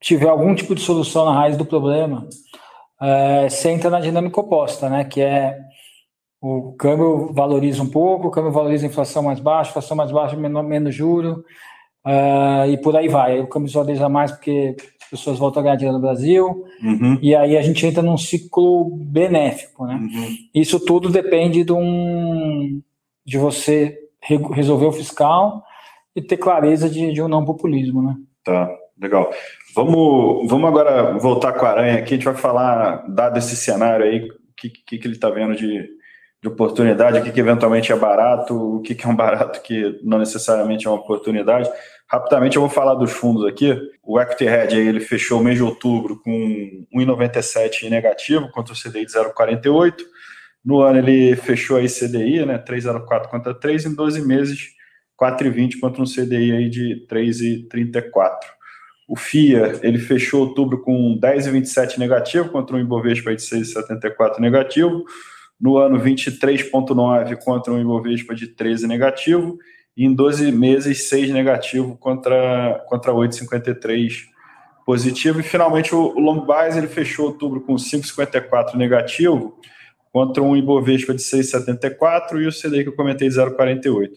tiver 0.00 0.28
algum 0.28 0.54
tipo 0.54 0.72
de 0.76 0.80
solução 0.80 1.24
na 1.24 1.32
raiz 1.32 1.56
do 1.56 1.64
problema, 1.64 2.28
é, 3.02 3.48
você 3.48 3.70
entra 3.70 3.90
na 3.90 3.98
dinâmica 3.98 4.40
oposta, 4.40 4.88
né? 4.88 5.04
Que 5.04 5.20
é 5.20 5.58
o 6.40 6.74
câmbio 6.78 7.32
valoriza 7.32 7.82
um 7.82 7.90
pouco, 7.90 8.28
o 8.28 8.30
câmbio 8.30 8.52
valoriza 8.52 8.86
a 8.86 8.88
inflação 8.88 9.24
mais 9.24 9.40
baixa, 9.40 9.70
inflação 9.70 9.96
mais 9.96 10.12
baixa, 10.12 10.36
menos, 10.36 10.64
menos 10.64 10.94
juro, 10.94 11.44
uh, 12.08 12.70
e 12.70 12.78
por 12.78 12.96
aí 12.96 13.08
vai. 13.08 13.40
O 13.40 13.46
câmbio 13.46 13.72
valoriza 13.72 14.08
mais 14.08 14.32
porque 14.32 14.76
pessoas 15.10 15.38
voltam 15.38 15.60
a 15.60 15.64
ganhar 15.64 15.76
dinheiro 15.76 15.96
no 15.96 16.02
Brasil, 16.02 16.64
uhum. 16.82 17.18
e 17.20 17.34
aí 17.34 17.56
a 17.56 17.62
gente 17.62 17.84
entra 17.86 18.02
num 18.02 18.16
ciclo 18.16 18.90
benéfico, 18.96 19.86
né? 19.86 19.94
Uhum. 19.94 20.36
Isso 20.54 20.78
tudo 20.80 21.08
depende 21.08 21.64
de, 21.64 21.72
um, 21.72 22.82
de 23.24 23.38
você 23.38 23.98
re, 24.22 24.36
resolver 24.52 24.86
o 24.86 24.92
fiscal 24.92 25.64
e 26.14 26.20
ter 26.20 26.36
clareza 26.36 26.88
de, 26.88 27.12
de 27.12 27.22
um 27.22 27.28
não 27.28 27.44
populismo, 27.44 28.02
né? 28.02 28.16
Tá, 28.44 28.68
legal. 29.00 29.30
Vamos, 29.74 30.48
vamos 30.48 30.68
agora 30.68 31.16
voltar 31.18 31.52
com 31.52 31.64
a 31.64 31.70
Aranha 31.70 31.98
aqui, 31.98 32.14
a 32.14 32.16
gente 32.16 32.24
vai 32.24 32.34
falar, 32.34 33.04
dado 33.08 33.38
esse 33.38 33.56
cenário 33.56 34.04
aí, 34.04 34.28
o 34.28 34.30
que, 34.56 34.68
que, 34.68 34.98
que 34.98 35.06
ele 35.06 35.14
está 35.14 35.30
vendo 35.30 35.54
de, 35.54 35.88
de 36.42 36.48
oportunidade, 36.48 37.18
o 37.18 37.22
que, 37.22 37.32
que 37.32 37.40
eventualmente 37.40 37.92
é 37.92 37.96
barato, 37.96 38.54
o 38.54 38.82
que, 38.82 38.94
que 38.94 39.06
é 39.06 39.08
um 39.08 39.16
barato 39.16 39.62
que 39.62 40.00
não 40.02 40.18
necessariamente 40.18 40.86
é 40.86 40.90
uma 40.90 40.98
oportunidade. 40.98 41.70
Rapidamente 42.10 42.56
eu 42.56 42.62
vou 42.62 42.70
falar 42.70 42.94
dos 42.94 43.12
fundos 43.12 43.44
aqui. 43.44 43.76
O 44.02 44.18
Equity 44.18 44.48
aí, 44.48 44.88
ele 44.88 45.00
fechou 45.00 45.40
o 45.40 45.44
mês 45.44 45.56
de 45.56 45.62
outubro 45.62 46.18
com 46.22 46.86
1,97 46.94 47.90
negativo 47.90 48.50
contra 48.50 48.72
o 48.72 48.76
CDI 48.76 49.04
de 49.04 49.12
0,48. 49.12 49.94
No 50.64 50.80
ano 50.80 50.98
ele 50.98 51.36
fechou 51.36 51.76
aí 51.76 51.86
CDI, 51.86 52.46
né, 52.46 52.58
3,04 52.58 53.28
contra 53.28 53.54
3, 53.54 53.86
em 53.86 53.94
12 53.94 54.26
meses 54.26 54.78
4,20 55.20 55.80
contra 55.80 56.00
um 56.00 56.06
CDI 56.06 56.52
aí 56.52 56.70
de 56.70 57.06
3,34. 57.08 58.36
O 59.06 59.16
FIA, 59.16 59.78
ele 59.82 59.98
fechou 59.98 60.40
outubro 60.40 60.82
com 60.82 61.18
10,27 61.20 61.98
negativo 61.98 62.50
contra 62.50 62.76
um 62.76 62.80
Ibovespa 62.80 63.34
de 63.34 63.42
6,74 63.42 64.38
negativo. 64.38 65.04
No 65.60 65.76
ano, 65.76 65.98
23,9 65.98 67.36
contra 67.42 67.72
um 67.72 67.80
Ibovespa 67.80 68.34
de 68.34 68.48
13 68.48 68.86
negativo 68.86 69.58
e 69.98 70.04
em 70.04 70.14
12 70.14 70.52
meses 70.52 71.08
6 71.08 71.30
negativo 71.30 71.96
contra, 71.96 72.84
contra 72.88 73.12
8,53 73.12 74.28
positivo. 74.86 75.40
E 75.40 75.42
finalmente 75.42 75.92
o, 75.92 76.16
o 76.16 76.20
Long 76.20 76.46
Bias 76.46 76.76
ele 76.76 76.86
fechou 76.86 77.26
outubro 77.26 77.60
com 77.60 77.74
5,54 77.74 78.76
negativo 78.76 79.58
contra 80.12 80.40
um 80.40 80.56
Ibovespa 80.56 81.12
de 81.12 81.20
6,74 81.20 82.40
e 82.40 82.46
o 82.46 82.52
CDI 82.52 82.84
que 82.84 82.90
eu 82.90 82.94
comentei 82.94 83.28
de 83.28 83.34
0,48. 83.34 84.12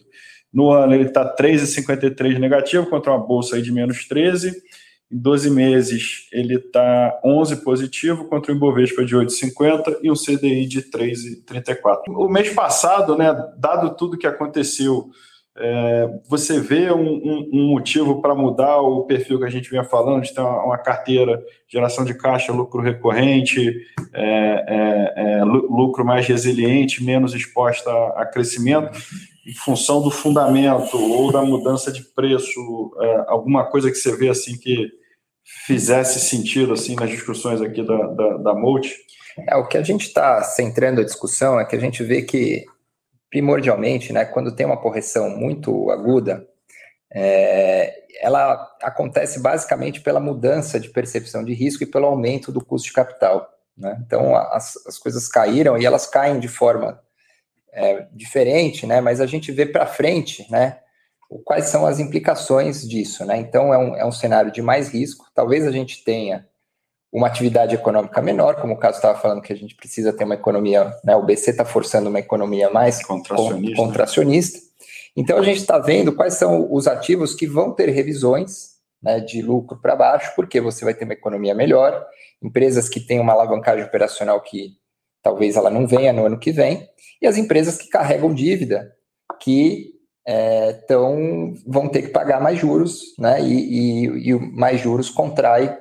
No 0.54 0.70
ano 0.70 0.94
ele 0.94 1.08
está 1.08 1.34
3,53 1.34 2.38
negativo 2.38 2.86
contra 2.86 3.10
uma 3.10 3.18
bolsa 3.18 3.60
de 3.60 3.72
menos 3.72 4.06
13. 4.06 4.62
Em 5.10 5.18
12 5.18 5.50
meses 5.50 6.28
ele 6.32 6.54
está 6.54 7.20
11 7.24 7.56
positivo 7.64 8.26
contra 8.26 8.52
um 8.52 8.56
Ibovespa 8.56 9.04
de 9.04 9.16
8,50 9.16 9.98
e 10.00 10.12
um 10.12 10.14
CDI 10.14 10.64
de 10.64 10.82
3,34. 10.82 12.02
O 12.06 12.28
mês 12.28 12.50
passado, 12.50 13.18
né, 13.18 13.34
dado 13.58 13.96
tudo 13.96 14.16
que 14.16 14.28
aconteceu 14.28 15.10
é, 15.56 16.08
você 16.28 16.58
vê 16.60 16.90
um, 16.90 17.02
um, 17.02 17.50
um 17.52 17.66
motivo 17.68 18.22
para 18.22 18.34
mudar 18.34 18.80
o 18.80 19.04
perfil 19.04 19.38
que 19.38 19.44
a 19.44 19.50
gente 19.50 19.68
vinha 19.68 19.84
falando, 19.84 20.22
de 20.22 20.32
ter 20.32 20.40
uma, 20.40 20.64
uma 20.64 20.78
carteira, 20.78 21.42
geração 21.68 22.04
de 22.04 22.14
caixa, 22.14 22.52
lucro 22.52 22.80
recorrente, 22.80 23.74
é, 24.14 24.64
é, 24.66 25.12
é 25.16 25.44
lucro 25.44 26.04
mais 26.04 26.26
resiliente, 26.26 27.04
menos 27.04 27.34
exposta 27.34 27.90
a, 28.16 28.24
crescimento, 28.24 28.98
em 29.46 29.54
função 29.54 30.00
do 30.02 30.10
fundamento 30.10 30.96
ou 30.96 31.30
da 31.30 31.42
mudança 31.42 31.92
de 31.92 32.02
preço, 32.02 32.90
é, 33.00 33.24
alguma 33.28 33.64
coisa 33.64 33.90
que 33.90 33.96
você 33.96 34.16
vê 34.16 34.28
assim 34.30 34.58
que 34.58 34.88
fizesse 35.66 36.20
sentido 36.20 36.72
assim 36.72 36.94
nas 36.94 37.10
discussões 37.10 37.60
aqui 37.60 37.82
da, 37.82 38.06
da, 38.06 38.36
da 38.38 38.54
Multi? 38.54 38.94
É, 39.48 39.56
o 39.56 39.66
que 39.66 39.76
a 39.76 39.82
gente 39.82 40.06
está 40.06 40.42
centrando 40.42 41.00
a 41.00 41.04
discussão 41.04 41.58
é 41.58 41.64
que 41.64 41.76
a 41.76 41.80
gente 41.80 42.02
vê 42.02 42.22
que 42.22 42.64
primordialmente, 43.32 44.12
né, 44.12 44.26
quando 44.26 44.54
tem 44.54 44.66
uma 44.66 44.76
correção 44.76 45.30
muito 45.30 45.90
aguda, 45.90 46.46
é, 47.10 48.04
ela 48.20 48.70
acontece 48.82 49.40
basicamente 49.40 50.02
pela 50.02 50.20
mudança 50.20 50.78
de 50.78 50.90
percepção 50.90 51.42
de 51.42 51.54
risco 51.54 51.82
e 51.82 51.86
pelo 51.86 52.04
aumento 52.04 52.52
do 52.52 52.62
custo 52.62 52.88
de 52.88 52.92
capital. 52.92 53.50
Né? 53.74 53.98
Então, 54.04 54.36
as, 54.36 54.76
as 54.86 54.98
coisas 54.98 55.28
caíram 55.28 55.78
e 55.78 55.86
elas 55.86 56.06
caem 56.06 56.38
de 56.38 56.46
forma 56.46 57.00
é, 57.72 58.06
diferente, 58.12 58.86
né? 58.86 59.00
mas 59.00 59.18
a 59.18 59.24
gente 59.24 59.50
vê 59.50 59.64
para 59.64 59.86
frente 59.86 60.46
né, 60.50 60.80
quais 61.42 61.64
são 61.68 61.86
as 61.86 61.98
implicações 61.98 62.86
disso. 62.86 63.24
Né? 63.24 63.38
Então, 63.38 63.72
é 63.72 63.78
um, 63.78 63.96
é 63.96 64.04
um 64.04 64.12
cenário 64.12 64.52
de 64.52 64.60
mais 64.60 64.90
risco. 64.90 65.24
Talvez 65.34 65.66
a 65.66 65.72
gente 65.72 66.04
tenha 66.04 66.46
uma 67.12 67.26
atividade 67.26 67.74
econômica 67.74 68.22
menor, 68.22 68.56
como 68.56 68.72
o 68.72 68.78
caso 68.78 68.96
estava 68.96 69.18
falando 69.18 69.42
que 69.42 69.52
a 69.52 69.56
gente 69.56 69.74
precisa 69.74 70.14
ter 70.14 70.24
uma 70.24 70.34
economia, 70.34 70.90
né, 71.04 71.14
o 71.14 71.22
BC 71.22 71.50
está 71.50 71.64
forçando 71.64 72.08
uma 72.08 72.18
economia 72.18 72.70
mais 72.70 73.04
contracionista. 73.04 73.76
contracionista. 73.76 74.58
Então 75.14 75.36
a 75.36 75.42
gente 75.42 75.58
está 75.58 75.78
vendo 75.78 76.14
quais 76.14 76.34
são 76.34 76.72
os 76.72 76.88
ativos 76.88 77.34
que 77.34 77.46
vão 77.46 77.72
ter 77.72 77.90
revisões 77.90 78.72
né, 79.02 79.20
de 79.20 79.42
lucro 79.42 79.78
para 79.78 79.94
baixo, 79.94 80.32
porque 80.34 80.58
você 80.58 80.86
vai 80.86 80.94
ter 80.94 81.04
uma 81.04 81.12
economia 81.12 81.54
melhor, 81.54 82.06
empresas 82.42 82.88
que 82.88 82.98
têm 82.98 83.20
uma 83.20 83.34
alavancagem 83.34 83.84
operacional 83.84 84.40
que 84.40 84.70
talvez 85.22 85.56
ela 85.56 85.68
não 85.68 85.86
venha 85.86 86.14
no 86.14 86.24
ano 86.24 86.38
que 86.38 86.50
vem, 86.50 86.88
e 87.20 87.26
as 87.26 87.36
empresas 87.36 87.76
que 87.76 87.88
carregam 87.88 88.32
dívida, 88.32 88.90
que 89.38 89.92
é, 90.26 90.72
tão, 90.88 91.54
vão 91.66 91.88
ter 91.88 92.02
que 92.02 92.08
pagar 92.08 92.40
mais 92.40 92.58
juros, 92.58 93.14
né, 93.18 93.42
e, 93.42 94.06
e, 94.06 94.30
e 94.30 94.34
mais 94.34 94.80
juros 94.80 95.10
contrai 95.10 95.78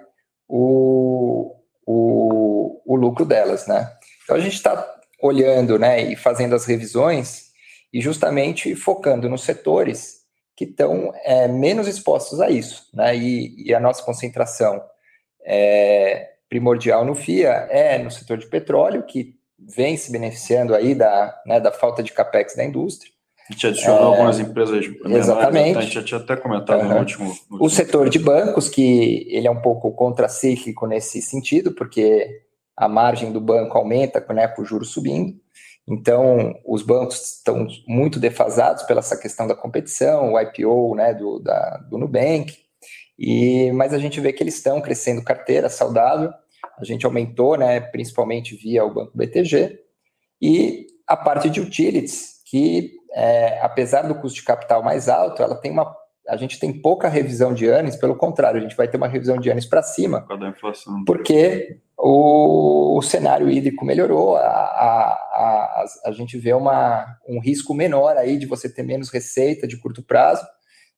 o, 0.51 1.55
o, 1.88 2.81
o 2.86 2.96
lucro 2.98 3.25
delas, 3.25 3.65
né? 3.67 3.89
Então 4.24 4.36
a 4.36 4.39
gente 4.39 4.55
está 4.55 4.86
olhando, 5.22 5.79
né, 5.79 6.01
e 6.01 6.15
fazendo 6.15 6.55
as 6.55 6.65
revisões 6.65 7.51
e 7.93 8.01
justamente 8.01 8.75
focando 8.75 9.29
nos 9.29 9.43
setores 9.43 10.22
que 10.58 10.65
estão 10.65 11.13
é, 11.24 11.48
menos 11.48 11.88
expostos 11.88 12.41
a 12.41 12.50
isso, 12.50 12.89
né? 12.93 13.15
E, 13.15 13.67
e 13.67 13.74
a 13.74 13.79
nossa 13.79 14.03
concentração 14.03 14.84
é, 15.46 16.31
primordial 16.50 17.05
no 17.05 17.15
FIA 17.15 17.67
é 17.70 17.98
no 17.98 18.12
setor 18.12 18.38
de 18.38 18.48
petróleo, 18.48 19.03
que 19.03 19.36
vem 19.58 19.96
se 19.96 20.12
beneficiando 20.12 20.75
aí 20.75 20.93
da, 20.93 21.39
né, 21.46 21.60
da 21.62 21.72
falta 21.72 22.03
de 22.03 22.12
capex 22.12 22.55
da 22.55 22.65
indústria. 22.65 23.12
A 23.51 23.53
gente 23.53 23.67
adicionou 23.67 24.01
é, 24.01 24.05
algumas 24.05 24.39
empresas 24.39 24.88
menores, 24.88 25.17
exatamente. 25.17 25.77
a 25.77 25.81
gente 25.81 25.93
já 25.93 26.03
tinha 26.03 26.20
até 26.20 26.38
comentado 26.38 26.81
uhum. 26.81 26.89
no 26.89 26.98
último. 27.00 27.25
No 27.25 27.31
último 27.31 27.65
o 27.65 27.70
setor 27.70 28.10
de 28.10 28.17
bancos, 28.17 28.70
que 28.70 29.27
ele 29.29 29.46
é 29.46 29.51
um 29.51 29.62
pouco 29.62 29.91
contracíclico 29.91 30.88
nesse 30.88 31.22
sentido, 31.22 31.74
porque 31.74 32.43
a 32.77 32.88
margem 32.88 33.31
do 33.31 33.41
banco 33.41 33.77
aumenta 33.77 34.25
né, 34.34 34.48
com 34.48 34.62
o 34.62 34.65
juros 34.65 34.89
subindo. 34.89 35.38
Então, 35.88 36.55
os 36.65 36.81
bancos 36.81 37.38
estão 37.38 37.67
muito 37.86 38.20
defasados 38.20 38.84
pela 38.84 39.00
essa 39.00 39.17
questão 39.17 39.46
da 39.48 39.55
competição, 39.55 40.34
o 40.34 40.39
IPO 40.39 40.96
né, 40.96 41.13
do, 41.13 41.39
da, 41.39 41.77
do 41.89 41.98
Nubank, 41.98 42.55
e, 43.20 43.72
mas 43.74 43.93
a 43.93 43.98
gente 43.98 44.22
vê 44.22 44.31
que 44.31 44.41
eles 44.41 44.55
estão 44.55 44.79
crescendo 44.79 45.24
carteira 45.24 45.70
saudável, 45.70 46.31
a 46.79 46.86
gente 46.86 47.05
aumentou, 47.05 47.58
né, 47.58 47.81
principalmente 47.81 48.55
via 48.55 48.86
o 48.86 48.93
Banco 48.93 49.12
BTG, 49.17 49.79
e 50.41 50.88
a 51.05 51.17
parte 51.17 51.50
de 51.50 51.60
utilities, 51.60 52.41
que 52.46 53.00
é, 53.13 53.59
apesar 53.61 54.03
do 54.03 54.15
custo 54.15 54.39
de 54.39 54.45
capital 54.45 54.83
mais 54.83 55.09
alto, 55.09 55.41
ela 55.43 55.55
tem 55.55 55.71
uma 55.71 55.95
a 56.27 56.37
gente 56.37 56.59
tem 56.59 56.71
pouca 56.71 57.09
revisão 57.09 57.53
de 57.53 57.65
anos, 57.67 57.95
pelo 57.95 58.15
contrário, 58.15 58.59
a 58.59 58.61
gente 58.61 58.75
vai 58.75 58.87
ter 58.87 58.97
uma 58.97 59.07
revisão 59.07 59.37
de 59.37 59.49
anos 59.49 59.65
para 59.65 59.81
cima, 59.81 60.21
porque 61.05 61.79
o, 61.97 62.97
o, 62.97 63.01
cenário 63.01 63.49
hídrico 63.49 63.83
melhorou, 63.83 64.37
a, 64.37 64.41
a, 64.41 65.13
a, 65.33 65.85
a, 66.05 66.11
gente 66.11 66.37
vê 66.37 66.53
uma, 66.53 67.17
um 67.27 67.39
risco 67.39 67.73
menor 67.73 68.17
aí 68.17 68.37
de 68.37 68.45
você 68.45 68.69
ter 68.69 68.83
menos 68.83 69.09
receita 69.09 69.67
de 69.67 69.77
curto 69.77 70.03
prazo, 70.03 70.45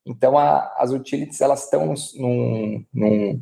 então 0.05 0.37
a, 0.37 0.71
as 0.77 0.91
utilities 0.91 1.41
elas 1.41 1.63
estão 1.63 1.93
num, 2.15 2.85
num, 2.93 3.41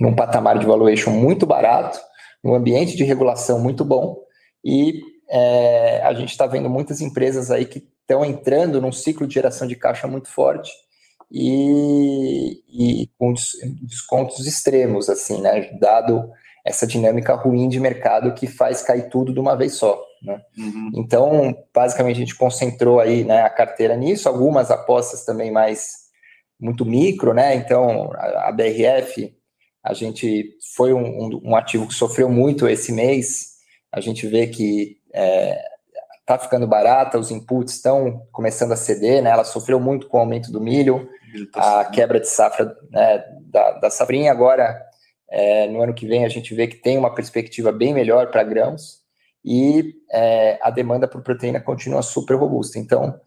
num 0.00 0.14
patamar 0.16 0.58
de 0.58 0.66
valuation 0.66 1.10
muito 1.10 1.46
barato, 1.46 2.00
num 2.42 2.54
ambiente 2.54 2.96
de 2.96 3.04
regulação 3.04 3.60
muito 3.60 3.84
bom, 3.84 4.18
e 4.64 5.00
é, 5.28 6.00
a 6.02 6.12
gente 6.14 6.30
está 6.30 6.46
vendo 6.46 6.68
muitas 6.68 7.00
empresas 7.00 7.50
aí 7.50 7.64
que 7.64 7.86
estão 8.00 8.24
entrando 8.24 8.80
num 8.80 8.92
ciclo 8.92 9.26
de 9.26 9.34
geração 9.34 9.66
de 9.66 9.76
caixa 9.76 10.06
muito 10.06 10.28
forte 10.28 10.70
e, 11.30 12.62
e 12.68 13.10
com 13.18 13.34
descontos 13.82 14.46
extremos, 14.46 15.08
assim, 15.08 15.40
né? 15.40 15.70
Dado 15.80 16.30
essa 16.64 16.86
dinâmica 16.86 17.34
ruim 17.34 17.68
de 17.68 17.78
mercado 17.78 18.34
que 18.34 18.46
faz 18.46 18.82
cair 18.82 19.10
tudo 19.10 19.34
de 19.34 19.40
uma 19.40 19.54
vez 19.54 19.74
só. 19.74 20.00
Né? 20.22 20.40
Uhum. 20.56 20.90
Então, 20.94 21.54
basicamente, 21.74 22.16
a 22.16 22.20
gente 22.20 22.36
concentrou 22.36 23.00
aí 23.00 23.22
né, 23.22 23.42
a 23.42 23.50
carteira 23.50 23.94
nisso, 23.96 24.28
algumas 24.28 24.70
apostas 24.70 25.24
também 25.24 25.50
mais 25.50 26.04
muito 26.58 26.86
micro, 26.86 27.34
né? 27.34 27.54
Então, 27.56 28.10
a, 28.14 28.48
a 28.48 28.52
BRF, 28.52 29.34
a 29.82 29.92
gente 29.92 30.56
foi 30.74 30.94
um, 30.94 31.04
um, 31.04 31.40
um, 31.50 31.56
ativo 31.56 31.86
que 31.86 31.94
sofreu 31.94 32.30
muito 32.30 32.66
esse 32.66 32.92
mês. 32.92 33.54
A 33.92 34.00
gente 34.00 34.26
vê 34.26 34.46
que 34.46 34.96
é, 35.14 35.62
tá 36.26 36.36
ficando 36.38 36.66
barata, 36.66 37.18
os 37.18 37.30
inputs 37.30 37.74
estão 37.74 38.26
começando 38.32 38.72
a 38.72 38.76
ceder, 38.76 39.22
né? 39.22 39.30
Ela 39.30 39.44
sofreu 39.44 39.78
muito 39.78 40.08
com 40.08 40.16
o 40.16 40.20
aumento 40.20 40.50
do 40.50 40.60
milho, 40.60 41.08
a 41.54 41.84
quebra 41.84 42.18
de 42.18 42.28
safra 42.28 42.76
né, 42.90 43.24
da, 43.42 43.72
da 43.72 43.90
safrinha. 43.90 44.32
Agora, 44.32 44.82
é, 45.30 45.68
no 45.68 45.82
ano 45.82 45.94
que 45.94 46.06
vem, 46.06 46.24
a 46.24 46.28
gente 46.28 46.54
vê 46.54 46.66
que 46.66 46.76
tem 46.76 46.98
uma 46.98 47.14
perspectiva 47.14 47.70
bem 47.70 47.94
melhor 47.94 48.30
para 48.30 48.42
grãos 48.42 49.02
e 49.44 49.94
é, 50.10 50.58
a 50.60 50.70
demanda 50.70 51.06
por 51.06 51.22
proteína 51.22 51.60
continua 51.60 52.02
super 52.02 52.34
robusta. 52.34 52.78
Então, 52.78 53.20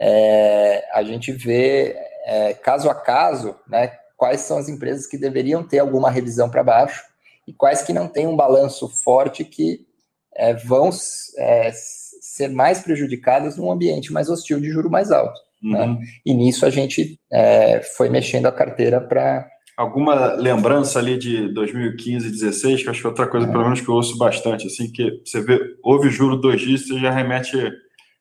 é, 0.00 0.84
a 0.92 1.02
gente 1.02 1.32
vê 1.32 1.96
é, 2.24 2.54
caso 2.54 2.88
a 2.88 2.94
caso, 2.94 3.54
né? 3.68 3.92
Quais 4.16 4.42
são 4.42 4.56
as 4.56 4.68
empresas 4.68 5.06
que 5.06 5.18
deveriam 5.18 5.66
ter 5.66 5.80
alguma 5.80 6.10
revisão 6.10 6.48
para 6.48 6.62
baixo 6.62 7.04
e 7.46 7.52
quais 7.52 7.82
que 7.82 7.92
não 7.92 8.08
têm 8.08 8.26
um 8.26 8.36
balanço 8.36 8.88
forte 8.88 9.44
que 9.44 9.86
é, 10.36 10.54
vão 10.54 10.90
é, 11.38 11.70
ser 11.72 12.48
mais 12.48 12.80
prejudicadas 12.80 13.56
num 13.56 13.70
ambiente 13.70 14.12
mais 14.12 14.28
hostil 14.28 14.60
de 14.60 14.70
juro 14.70 14.90
mais 14.90 15.10
alto. 15.10 15.38
Né? 15.62 15.80
Uhum. 15.80 15.94
Né? 15.94 16.06
E 16.24 16.34
nisso 16.34 16.66
a 16.66 16.70
gente 16.70 17.18
é, 17.32 17.80
foi 17.96 18.08
mexendo 18.08 18.46
a 18.46 18.52
carteira 18.52 19.00
para 19.00 19.48
alguma 19.76 20.34
lembrança 20.34 20.98
ali 20.98 21.18
de 21.18 21.52
2015, 21.52 22.28
2016, 22.28 22.82
que 22.82 22.90
acho 22.90 23.00
que 23.00 23.06
é 23.06 23.10
outra 23.10 23.26
coisa, 23.26 23.46
pelo 23.46 23.64
menos, 23.64 23.80
que 23.80 23.88
eu 23.88 23.94
ouço 23.94 24.16
bastante, 24.16 24.66
assim, 24.66 24.90
que 24.90 25.20
você 25.24 25.40
vê, 25.40 25.58
houve 25.82 26.10
juro 26.10 26.36
dois 26.36 26.60
dias, 26.60 26.86
você 26.86 26.98
já 26.98 27.10
remete 27.10 27.56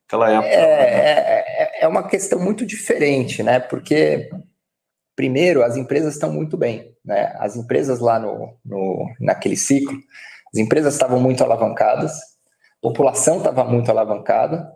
aquela 0.07 0.31
época. 0.31 0.47
É, 0.47 1.43
é, 1.79 1.85
é 1.85 1.87
uma 1.87 2.07
questão 2.07 2.39
muito 2.39 2.65
diferente, 2.65 3.43
né? 3.43 3.59
Porque, 3.59 4.29
primeiro, 5.15 5.63
as 5.63 5.77
empresas 5.77 6.13
estão 6.15 6.31
muito 6.31 6.57
bem, 6.57 6.95
né? 7.05 7.35
As 7.37 7.55
empresas 7.55 7.99
lá 7.99 8.19
no, 8.19 8.57
no 8.65 9.13
naquele 9.19 9.55
ciclo, 9.55 9.97
as 10.53 10.59
empresas 10.59 10.93
estavam 10.93 11.19
muito 11.19 11.43
alavancadas, 11.43 12.13
a 12.13 12.81
população 12.81 13.37
estava 13.37 13.63
muito 13.63 13.89
alavancada, 13.89 14.71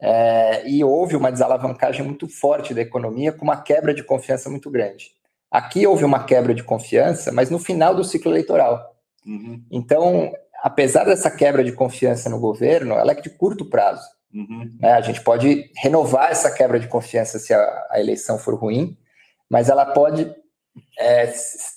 é, 0.00 0.68
e 0.68 0.82
houve 0.82 1.16
uma 1.16 1.30
desalavancagem 1.30 2.04
muito 2.04 2.28
forte 2.28 2.74
da 2.74 2.80
economia, 2.80 3.32
com 3.32 3.44
uma 3.44 3.62
quebra 3.62 3.94
de 3.94 4.02
confiança 4.02 4.50
muito 4.50 4.70
grande. 4.70 5.10
Aqui 5.50 5.86
houve 5.86 6.04
uma 6.04 6.24
quebra 6.24 6.54
de 6.54 6.64
confiança, 6.64 7.30
mas 7.30 7.50
no 7.50 7.58
final 7.58 7.94
do 7.94 8.02
ciclo 8.02 8.32
eleitoral. 8.32 8.96
Uhum. 9.24 9.62
Então, 9.70 10.32
apesar 10.62 11.04
dessa 11.04 11.30
quebra 11.30 11.62
de 11.62 11.72
confiança 11.72 12.28
no 12.28 12.40
governo, 12.40 12.94
ela 12.94 13.12
é 13.12 13.20
de 13.20 13.30
curto 13.30 13.68
prazo. 13.68 14.08
Uhum. 14.34 14.70
Né? 14.80 14.92
A 14.92 15.00
gente 15.00 15.20
pode 15.20 15.70
renovar 15.76 16.30
essa 16.30 16.50
quebra 16.50 16.80
de 16.80 16.88
confiança 16.88 17.38
se 17.38 17.52
a, 17.52 17.86
a 17.90 18.00
eleição 18.00 18.38
for 18.38 18.54
ruim, 18.54 18.96
mas 19.50 19.68
ela 19.68 19.84
pode 19.86 20.34
é, 20.98 21.32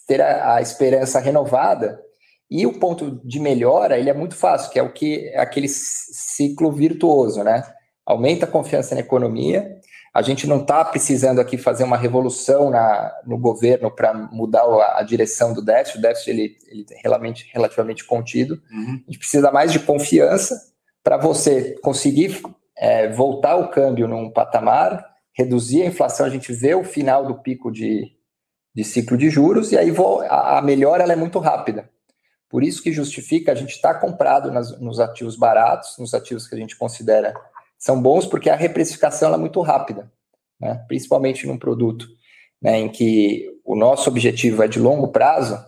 ter 0.07 0.21
a, 0.21 0.55
a, 0.55 0.61
esperança 0.61 1.19
renovada. 1.19 2.01
E 2.49 2.65
o 2.65 2.79
ponto 2.79 3.19
de 3.23 3.39
melhora 3.39 3.97
ele 3.97 4.09
é 4.09 4.13
muito 4.13 4.35
fácil, 4.35 4.71
que 4.71 4.79
é 4.79 4.83
o 4.83 4.93
que 4.93 5.29
é 5.29 5.39
aquele 5.39 5.67
ciclo 5.67 6.71
virtuoso, 6.71 7.43
né? 7.43 7.63
Aumenta 8.05 8.45
a 8.45 8.49
confiança 8.49 8.93
na 8.93 9.01
economia, 9.01 9.79
a 10.15 10.21
gente 10.21 10.47
não 10.47 10.61
está 10.61 10.85
precisando 10.85 11.41
aqui 11.41 11.57
fazer 11.57 11.83
uma 11.83 11.97
revolução 11.97 12.69
na, 12.69 13.13
no 13.25 13.37
governo 13.37 13.91
para 13.91 14.13
mudar 14.13 14.61
a, 14.61 14.99
a, 14.99 15.03
direção 15.03 15.53
do 15.53 15.61
déficit. 15.61 15.97
O 15.97 16.01
déficit 16.01 16.29
ele, 16.29 16.57
ele 16.67 16.85
é 16.89 17.01
relativamente, 17.03 17.49
relativamente 17.51 18.05
contido. 18.05 18.61
Uhum. 18.71 19.01
A 19.05 19.11
gente 19.11 19.19
precisa 19.19 19.51
mais 19.51 19.73
de 19.73 19.79
confiança 19.79 20.57
para 21.03 21.17
você 21.17 21.75
conseguir 21.81 22.41
é, 22.77 23.09
voltar 23.09 23.57
o 23.57 23.67
câmbio 23.67 24.07
num 24.07 24.31
patamar, 24.31 25.05
reduzir 25.33 25.81
a 25.81 25.87
inflação. 25.87 26.25
A 26.25 26.29
gente 26.29 26.53
vê 26.53 26.73
o 26.73 26.85
final 26.85 27.25
do 27.25 27.41
pico 27.41 27.69
de, 27.69 28.09
de 28.73 28.85
ciclo 28.85 29.17
de 29.17 29.29
juros 29.29 29.73
e 29.73 29.77
aí 29.77 29.93
a, 30.29 30.59
a 30.59 30.61
melhora 30.61 31.03
é 31.03 31.15
muito 31.17 31.39
rápida. 31.39 31.89
Por 32.55 32.63
isso 32.63 32.81
que 32.81 32.93
justifica 32.93 33.51
a 33.51 33.55
gente 33.55 33.71
estar 33.71 33.95
tá 33.95 33.99
comprado 33.99 34.49
nas, 34.49 34.79
nos 34.79 34.97
ativos 35.01 35.35
baratos, 35.35 35.97
nos 35.99 36.13
ativos 36.13 36.47
que 36.47 36.55
a 36.55 36.57
gente 36.57 36.77
considera 36.77 37.33
são 37.77 38.01
bons 38.01 38.25
porque 38.25 38.49
a 38.49 38.55
reprecificação 38.55 39.33
é 39.33 39.37
muito 39.37 39.59
rápida, 39.59 40.09
né? 40.57 40.81
principalmente 40.87 41.45
num 41.45 41.57
produto 41.57 42.07
né, 42.61 42.79
em 42.79 42.87
que 42.87 43.45
o 43.65 43.75
nosso 43.75 44.09
objetivo 44.09 44.63
é 44.63 44.69
de 44.69 44.79
longo 44.79 45.09
prazo, 45.09 45.61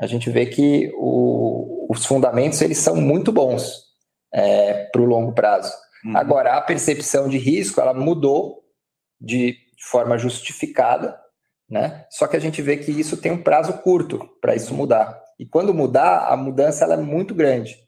a 0.00 0.06
gente 0.06 0.30
vê 0.30 0.46
que 0.46 0.92
o, 0.94 1.88
os 1.90 2.06
fundamentos 2.06 2.62
eles 2.62 2.78
são 2.78 2.94
muito 2.94 3.32
bons 3.32 3.86
é, 4.32 4.84
para 4.92 5.02
o 5.02 5.06
longo 5.06 5.32
prazo. 5.32 5.74
Uhum. 6.04 6.16
Agora, 6.16 6.56
a 6.56 6.60
percepção 6.60 7.28
de 7.28 7.36
risco 7.36 7.80
ela 7.80 7.92
mudou 7.92 8.62
de 9.20 9.56
forma 9.90 10.16
justificada, 10.16 11.18
né? 11.68 12.06
Só 12.08 12.28
que 12.28 12.36
a 12.36 12.40
gente 12.40 12.62
vê 12.62 12.76
que 12.76 12.92
isso 12.92 13.16
tem 13.16 13.32
um 13.32 13.42
prazo 13.42 13.72
curto 13.78 14.24
para 14.40 14.54
isso 14.54 14.72
mudar. 14.72 15.26
E 15.38 15.46
quando 15.46 15.72
mudar, 15.72 16.26
a 16.26 16.36
mudança 16.36 16.84
ela 16.84 16.94
é 16.94 16.98
muito 16.98 17.34
grande. 17.34 17.78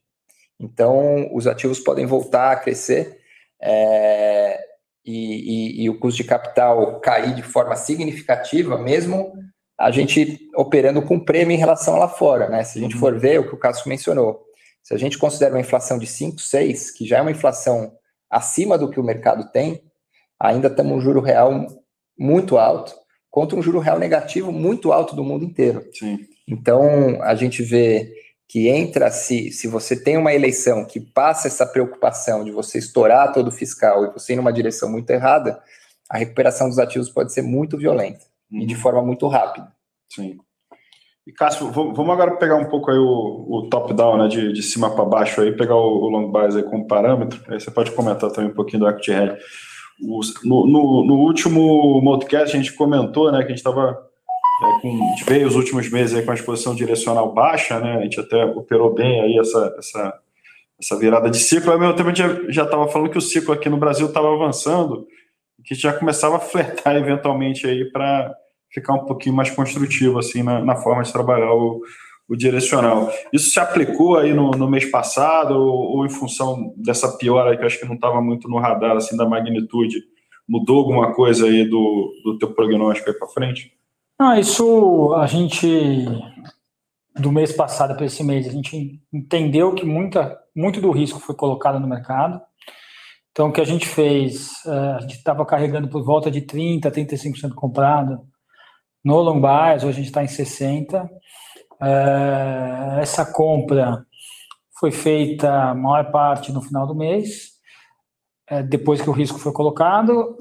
Então, 0.58 1.28
os 1.34 1.46
ativos 1.46 1.80
podem 1.80 2.06
voltar 2.06 2.52
a 2.52 2.56
crescer 2.56 3.18
é, 3.60 4.58
e, 5.04 5.80
e, 5.80 5.84
e, 5.84 5.90
o 5.90 5.98
custo 5.98 6.22
de 6.22 6.28
capital 6.28 7.00
cair 7.00 7.34
de 7.34 7.42
forma 7.42 7.74
significativa, 7.76 8.78
mesmo 8.78 9.32
a 9.78 9.90
gente 9.90 10.38
operando 10.54 11.00
com 11.00 11.18
prêmio 11.18 11.54
em 11.54 11.58
relação 11.58 11.98
lá 11.98 12.06
fora, 12.06 12.48
né? 12.50 12.62
Se 12.62 12.78
a 12.78 12.82
gente 12.82 12.94
uhum. 12.94 13.00
for 13.00 13.18
ver 13.18 13.40
o 13.40 13.48
que 13.48 13.54
o 13.54 13.58
Cássio 13.58 13.88
mencionou, 13.88 14.44
se 14.82 14.94
a 14.94 14.98
gente 14.98 15.18
considera 15.18 15.54
uma 15.54 15.60
inflação 15.60 15.98
de 15.98 16.06
5, 16.06 16.38
6, 16.38 16.90
que 16.90 17.06
já 17.06 17.18
é 17.18 17.22
uma 17.22 17.30
inflação 17.30 17.92
acima 18.28 18.76
do 18.76 18.90
que 18.90 19.00
o 19.00 19.04
mercado 19.04 19.50
tem, 19.50 19.82
ainda 20.38 20.68
estamos 20.68 20.92
um 20.92 21.00
juro 21.00 21.20
real 21.20 21.66
muito 22.18 22.58
alto, 22.58 22.94
contra 23.30 23.58
um 23.58 23.62
juro 23.62 23.78
real 23.78 23.98
negativo 23.98 24.52
muito 24.52 24.92
alto 24.92 25.16
do 25.16 25.24
mundo 25.24 25.44
inteiro. 25.44 25.88
Sim. 25.92 26.18
Então, 26.50 27.22
a 27.22 27.34
gente 27.34 27.62
vê 27.62 28.12
que 28.48 28.68
entra, 28.68 29.12
se, 29.12 29.52
se 29.52 29.68
você 29.68 29.94
tem 29.94 30.16
uma 30.16 30.34
eleição 30.34 30.84
que 30.84 30.98
passa 30.98 31.46
essa 31.46 31.64
preocupação 31.64 32.42
de 32.42 32.50
você 32.50 32.78
estourar 32.78 33.32
todo 33.32 33.46
o 33.46 33.52
fiscal 33.52 34.04
e 34.04 34.10
você 34.10 34.32
ir 34.32 34.36
numa 34.36 34.52
direção 34.52 34.90
muito 34.90 35.08
errada, 35.10 35.62
a 36.10 36.18
recuperação 36.18 36.68
dos 36.68 36.80
ativos 36.80 37.08
pode 37.08 37.32
ser 37.32 37.42
muito 37.42 37.78
violenta 37.78 38.26
uhum. 38.50 38.62
e 38.62 38.66
de 38.66 38.74
uhum. 38.74 38.80
forma 38.80 39.02
muito 39.02 39.28
rápida. 39.28 39.72
Sim. 40.12 40.38
E 41.24 41.32
Cássio, 41.32 41.70
vamos 41.70 42.10
agora 42.10 42.36
pegar 42.38 42.56
um 42.56 42.64
pouco 42.64 42.90
aí 42.90 42.98
o, 42.98 43.46
o 43.48 43.68
top-down, 43.70 44.18
né, 44.18 44.26
de, 44.26 44.52
de 44.52 44.62
cima 44.64 44.90
para 44.90 45.04
baixo 45.04 45.40
aí, 45.40 45.52
pegar 45.52 45.76
o, 45.76 46.02
o 46.02 46.08
long 46.08 46.32
bias 46.32 46.56
aí 46.56 46.64
como 46.64 46.88
parâmetro, 46.88 47.40
aí 47.46 47.60
você 47.60 47.70
pode 47.70 47.92
comentar 47.92 48.32
também 48.32 48.50
um 48.50 48.54
pouquinho 48.54 48.80
do 48.80 48.88
equity 48.88 49.12
hedge. 49.12 49.36
No, 50.00 50.66
no, 50.66 51.04
no 51.04 51.14
último 51.20 52.02
podcast 52.02 52.56
a 52.56 52.60
gente 52.60 52.72
comentou, 52.72 53.30
né, 53.30 53.38
que 53.38 53.44
a 53.44 53.48
gente 53.48 53.58
estava 53.58 54.09
é, 54.62 54.80
com, 54.80 54.88
a 54.88 55.16
gente 55.16 55.24
veio 55.24 55.46
os 55.46 55.56
últimos 55.56 55.90
meses 55.90 56.16
aí 56.16 56.24
com 56.24 56.30
a 56.30 56.34
exposição 56.34 56.74
direcional 56.74 57.32
baixa, 57.32 57.80
né? 57.80 57.98
A 57.98 58.02
gente 58.02 58.20
até 58.20 58.44
operou 58.44 58.92
bem 58.94 59.20
aí 59.20 59.38
essa, 59.38 59.74
essa, 59.78 60.18
essa 60.80 60.98
virada 60.98 61.30
de 61.30 61.38
ciclo. 61.38 61.72
Ao 61.72 61.78
mesmo 61.78 61.94
tempo, 61.94 62.10
a 62.10 62.14
gente 62.14 62.52
já 62.52 62.64
estava 62.64 62.88
falando 62.88 63.10
que 63.10 63.18
o 63.18 63.22
ciclo 63.22 63.54
aqui 63.54 63.68
no 63.68 63.76
Brasil 63.76 64.06
estava 64.06 64.32
avançando 64.32 65.06
que 65.64 65.74
já 65.74 65.92
começava 65.92 66.36
a 66.36 66.40
flertar 66.40 66.96
eventualmente 66.96 67.66
aí 67.66 67.84
para 67.90 68.34
ficar 68.70 68.94
um 68.94 69.04
pouquinho 69.04 69.34
mais 69.34 69.50
construtivo 69.50 70.18
assim 70.18 70.42
na, 70.42 70.64
na 70.64 70.76
forma 70.76 71.02
de 71.02 71.12
trabalhar 71.12 71.52
o, 71.52 71.80
o 72.28 72.36
direcional. 72.36 73.10
Isso 73.32 73.50
se 73.50 73.60
aplicou 73.60 74.16
aí 74.16 74.32
no, 74.32 74.50
no 74.52 74.70
mês 74.70 74.86
passado 74.86 75.54
ou, 75.54 75.96
ou, 75.96 76.06
em 76.06 76.10
função 76.10 76.72
dessa 76.76 77.16
piora 77.16 77.56
que 77.56 77.62
eu 77.62 77.66
acho 77.66 77.78
que 77.78 77.86
não 77.86 77.94
estava 77.94 78.20
muito 78.20 78.48
no 78.48 78.58
radar 78.58 78.96
assim 78.96 79.16
da 79.16 79.28
magnitude? 79.28 80.02
Mudou 80.48 80.78
alguma 80.78 81.12
coisa 81.12 81.46
aí 81.46 81.64
do, 81.64 82.12
do 82.24 82.38
teu 82.38 82.52
prognóstico 82.52 83.10
aí 83.10 83.16
para 83.16 83.28
frente? 83.28 83.72
Não, 84.20 84.38
isso 84.38 85.14
a 85.14 85.26
gente, 85.26 85.66
do 87.18 87.32
mês 87.32 87.52
passado 87.52 87.96
para 87.96 88.04
esse 88.04 88.22
mês, 88.22 88.46
a 88.46 88.50
gente 88.50 89.02
entendeu 89.10 89.74
que 89.74 89.86
muita, 89.86 90.38
muito 90.54 90.78
do 90.78 90.90
risco 90.90 91.18
foi 91.18 91.34
colocado 91.34 91.80
no 91.80 91.88
mercado. 91.88 92.38
Então, 93.30 93.48
o 93.48 93.52
que 93.52 93.62
a 93.62 93.64
gente 93.64 93.88
fez, 93.88 94.50
é, 94.66 94.70
a 94.70 95.00
gente 95.00 95.14
estava 95.14 95.46
carregando 95.46 95.88
por 95.88 96.04
volta 96.04 96.30
de 96.30 96.42
30%, 96.42 96.82
35% 96.82 97.54
comprado 97.54 98.20
no 99.02 99.22
long 99.22 99.40
bias, 99.40 99.84
hoje 99.84 99.88
a 99.88 100.02
gente 100.02 100.08
está 100.08 100.22
em 100.22 100.26
60%. 100.26 101.08
É, 101.80 102.98
essa 103.00 103.24
compra 103.24 104.04
foi 104.78 104.90
feita 104.90 105.50
a 105.50 105.74
maior 105.74 106.10
parte 106.10 106.52
no 106.52 106.60
final 106.60 106.86
do 106.86 106.94
mês, 106.94 107.52
é, 108.46 108.62
depois 108.62 109.00
que 109.00 109.08
o 109.08 109.14
risco 109.14 109.38
foi 109.38 109.52
colocado. 109.54 110.36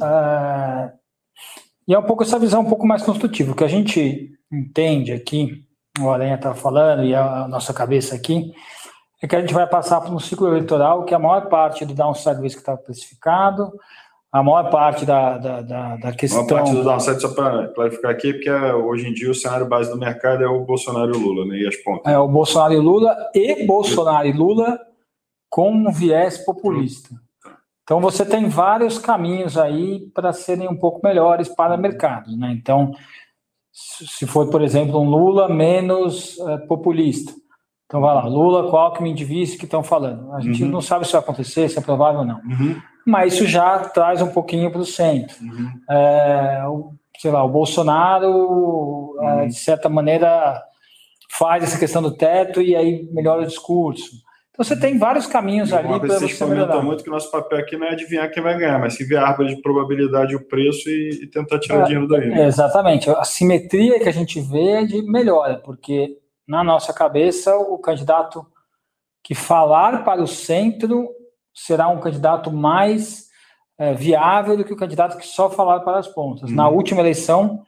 E 1.90 1.94
é 1.96 1.98
um 1.98 2.04
pouco 2.04 2.22
essa 2.22 2.38
visão 2.38 2.62
um 2.62 2.70
pouco 2.70 2.86
mais 2.86 3.02
construtiva. 3.02 3.52
O 3.52 3.56
que 3.56 3.64
a 3.64 3.68
gente 3.68 4.32
entende 4.54 5.12
aqui, 5.12 5.66
o 6.00 6.08
Aranha 6.12 6.36
estava 6.36 6.54
falando, 6.54 7.04
e 7.04 7.16
a 7.16 7.48
nossa 7.48 7.74
cabeça 7.74 8.14
aqui, 8.14 8.54
é 9.20 9.28
que 9.28 9.36
a 9.36 9.42
gente 9.42 9.56
vai 9.56 9.66
passar 9.66 10.00
por 10.00 10.14
um 10.14 10.20
ciclo 10.20 10.48
eleitoral 10.48 11.04
que 11.04 11.16
a 11.16 11.20
maior 11.20 11.50
parte 11.50 11.84
do 11.86 11.96
downside 11.96 12.40
risk 12.42 12.60
está 12.60 12.78
precificado, 12.78 13.72
a 14.32 14.44
maior 14.44 14.70
parte 14.70 15.04
da, 15.04 15.40
da, 15.40 15.62
da, 15.64 15.98
da 15.98 16.12
questão... 16.12 16.42
A 16.42 16.44
maior 16.44 16.58
parte 16.58 16.76
do 16.76 16.84
downside, 16.84 17.22
só 17.22 17.34
para 17.34 17.70
clarificar 17.70 18.12
aqui, 18.12 18.34
porque 18.34 18.52
hoje 18.52 19.08
em 19.08 19.14
dia 19.16 19.32
o 19.32 19.34
cenário 19.34 19.68
base 19.68 19.90
do 19.90 19.98
mercado 19.98 20.44
é 20.44 20.48
o 20.48 20.64
Bolsonaro 20.64 21.12
e 21.12 21.18
o 21.18 21.20
Lula, 21.20 21.46
né, 21.48 21.58
e 21.58 21.68
as 21.68 21.76
pontas. 21.78 22.14
É 22.14 22.20
o 22.20 22.28
Bolsonaro 22.28 22.74
e 22.74 22.78
Lula, 22.78 23.18
e 23.34 23.66
Bolsonaro 23.66 24.28
e 24.28 24.32
Lula 24.32 24.80
com 25.50 25.72
um 25.72 25.92
viés 25.92 26.38
populista. 26.38 27.10
Então, 27.90 28.00
você 28.00 28.24
tem 28.24 28.48
vários 28.48 29.00
caminhos 29.00 29.58
aí 29.58 30.02
para 30.14 30.32
serem 30.32 30.70
um 30.70 30.78
pouco 30.78 31.02
melhores 31.04 31.50
para 31.50 31.74
o 31.74 31.82
mercado. 31.82 32.38
Né? 32.38 32.52
Então, 32.52 32.92
se 33.72 34.28
for, 34.28 34.48
por 34.52 34.62
exemplo, 34.62 35.02
um 35.02 35.10
Lula 35.10 35.50
menos 35.50 36.38
é, 36.40 36.58
populista. 36.68 37.34
Então, 37.88 38.00
vai 38.00 38.14
lá, 38.14 38.28
Lula 38.28 38.70
com 38.70 38.78
Alckmin 38.78 39.16
de 39.16 39.26
vice 39.26 39.58
que 39.58 39.66
estão 39.66 39.82
falando. 39.82 40.32
A 40.36 40.40
gente 40.40 40.64
uhum. 40.64 40.70
não 40.70 40.82
sabe 40.82 41.04
se 41.04 41.14
vai 41.14 41.22
acontecer, 41.22 41.68
se 41.68 41.80
é 41.80 41.82
provável 41.82 42.20
ou 42.20 42.26
não. 42.28 42.36
Uhum. 42.36 42.80
Mas 43.08 43.34
isso 43.34 43.48
já 43.48 43.80
traz 43.80 44.22
um 44.22 44.30
pouquinho 44.32 44.70
para 44.70 44.82
o 44.82 44.86
centro. 44.86 45.36
Uhum. 45.42 45.72
É, 45.90 46.64
o, 46.68 46.94
sei 47.18 47.32
lá, 47.32 47.44
o 47.44 47.50
Bolsonaro, 47.50 49.16
é, 49.20 49.48
de 49.48 49.56
certa 49.56 49.90
maneira, 49.90 50.62
faz 51.32 51.64
essa 51.64 51.80
questão 51.80 52.04
do 52.04 52.16
teto 52.16 52.62
e 52.62 52.76
aí 52.76 53.10
melhora 53.12 53.42
o 53.42 53.48
discurso. 53.48 54.29
Você 54.60 54.78
tem 54.78 54.98
vários 54.98 55.26
caminhos 55.26 55.72
ali 55.72 55.88
para 56.02 56.20
você 56.20 56.46
melhorar. 56.46 56.82
muito 56.82 57.02
que 57.02 57.10
o 57.10 57.14
nosso 57.14 57.32
papel 57.32 57.60
aqui 57.60 57.78
não 57.78 57.88
é 57.88 57.92
adivinhar 57.92 58.30
quem 58.30 58.44
vai 58.44 58.58
ganhar, 58.58 58.78
mas 58.78 58.94
se 58.94 59.06
ver 59.06 59.16
a 59.16 59.26
árvore 59.26 59.56
de 59.56 59.62
probabilidade 59.62 60.36
o 60.36 60.46
preço 60.46 60.90
e, 60.90 61.22
e 61.24 61.28
tentar 61.28 61.60
tirar 61.60 61.80
é, 61.80 61.84
dinheiro 61.86 62.06
daí. 62.10 62.28
Né? 62.28 62.46
Exatamente. 62.46 63.10
A 63.10 63.24
simetria 63.24 64.02
que 64.02 64.10
a 64.10 64.12
gente 64.12 64.42
vê 64.42 64.72
é 64.72 64.86
de 64.86 65.02
melhora, 65.02 65.58
porque 65.64 66.18
na 66.46 66.62
nossa 66.62 66.92
cabeça 66.92 67.56
o 67.56 67.78
candidato 67.78 68.46
que 69.24 69.34
falar 69.34 70.04
para 70.04 70.22
o 70.22 70.28
centro 70.28 71.08
será 71.54 71.88
um 71.88 72.02
candidato 72.02 72.52
mais 72.52 73.30
é, 73.78 73.94
viável 73.94 74.58
do 74.58 74.66
que 74.66 74.74
o 74.74 74.78
candidato 74.78 75.18
que 75.18 75.26
só 75.26 75.50
falar 75.50 75.80
para 75.80 76.00
as 76.00 76.08
pontas. 76.10 76.52
Hum. 76.52 76.56
Na 76.56 76.68
última 76.68 77.00
eleição, 77.00 77.64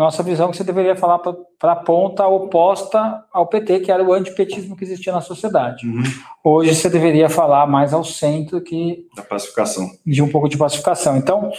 nossa 0.00 0.22
visão 0.22 0.50
que 0.50 0.56
você 0.56 0.64
deveria 0.64 0.96
falar 0.96 1.18
para 1.18 1.72
a 1.72 1.76
ponta 1.76 2.26
oposta 2.26 3.24
ao 3.32 3.46
PT, 3.46 3.80
que 3.80 3.92
era 3.92 4.02
o 4.02 4.12
antipetismo 4.12 4.76
que 4.76 4.84
existia 4.84 5.12
na 5.12 5.20
sociedade. 5.20 5.86
Uhum. 5.86 6.02
Hoje 6.42 6.74
você 6.74 6.88
deveria 6.88 7.28
falar 7.28 7.66
mais 7.66 7.92
ao 7.92 8.02
centro 8.02 8.60
que 8.60 9.06
da 9.14 9.22
pacificação, 9.22 9.90
de 10.06 10.22
um 10.22 10.28
pouco 10.28 10.48
de 10.48 10.56
pacificação. 10.56 11.16
Então 11.16 11.50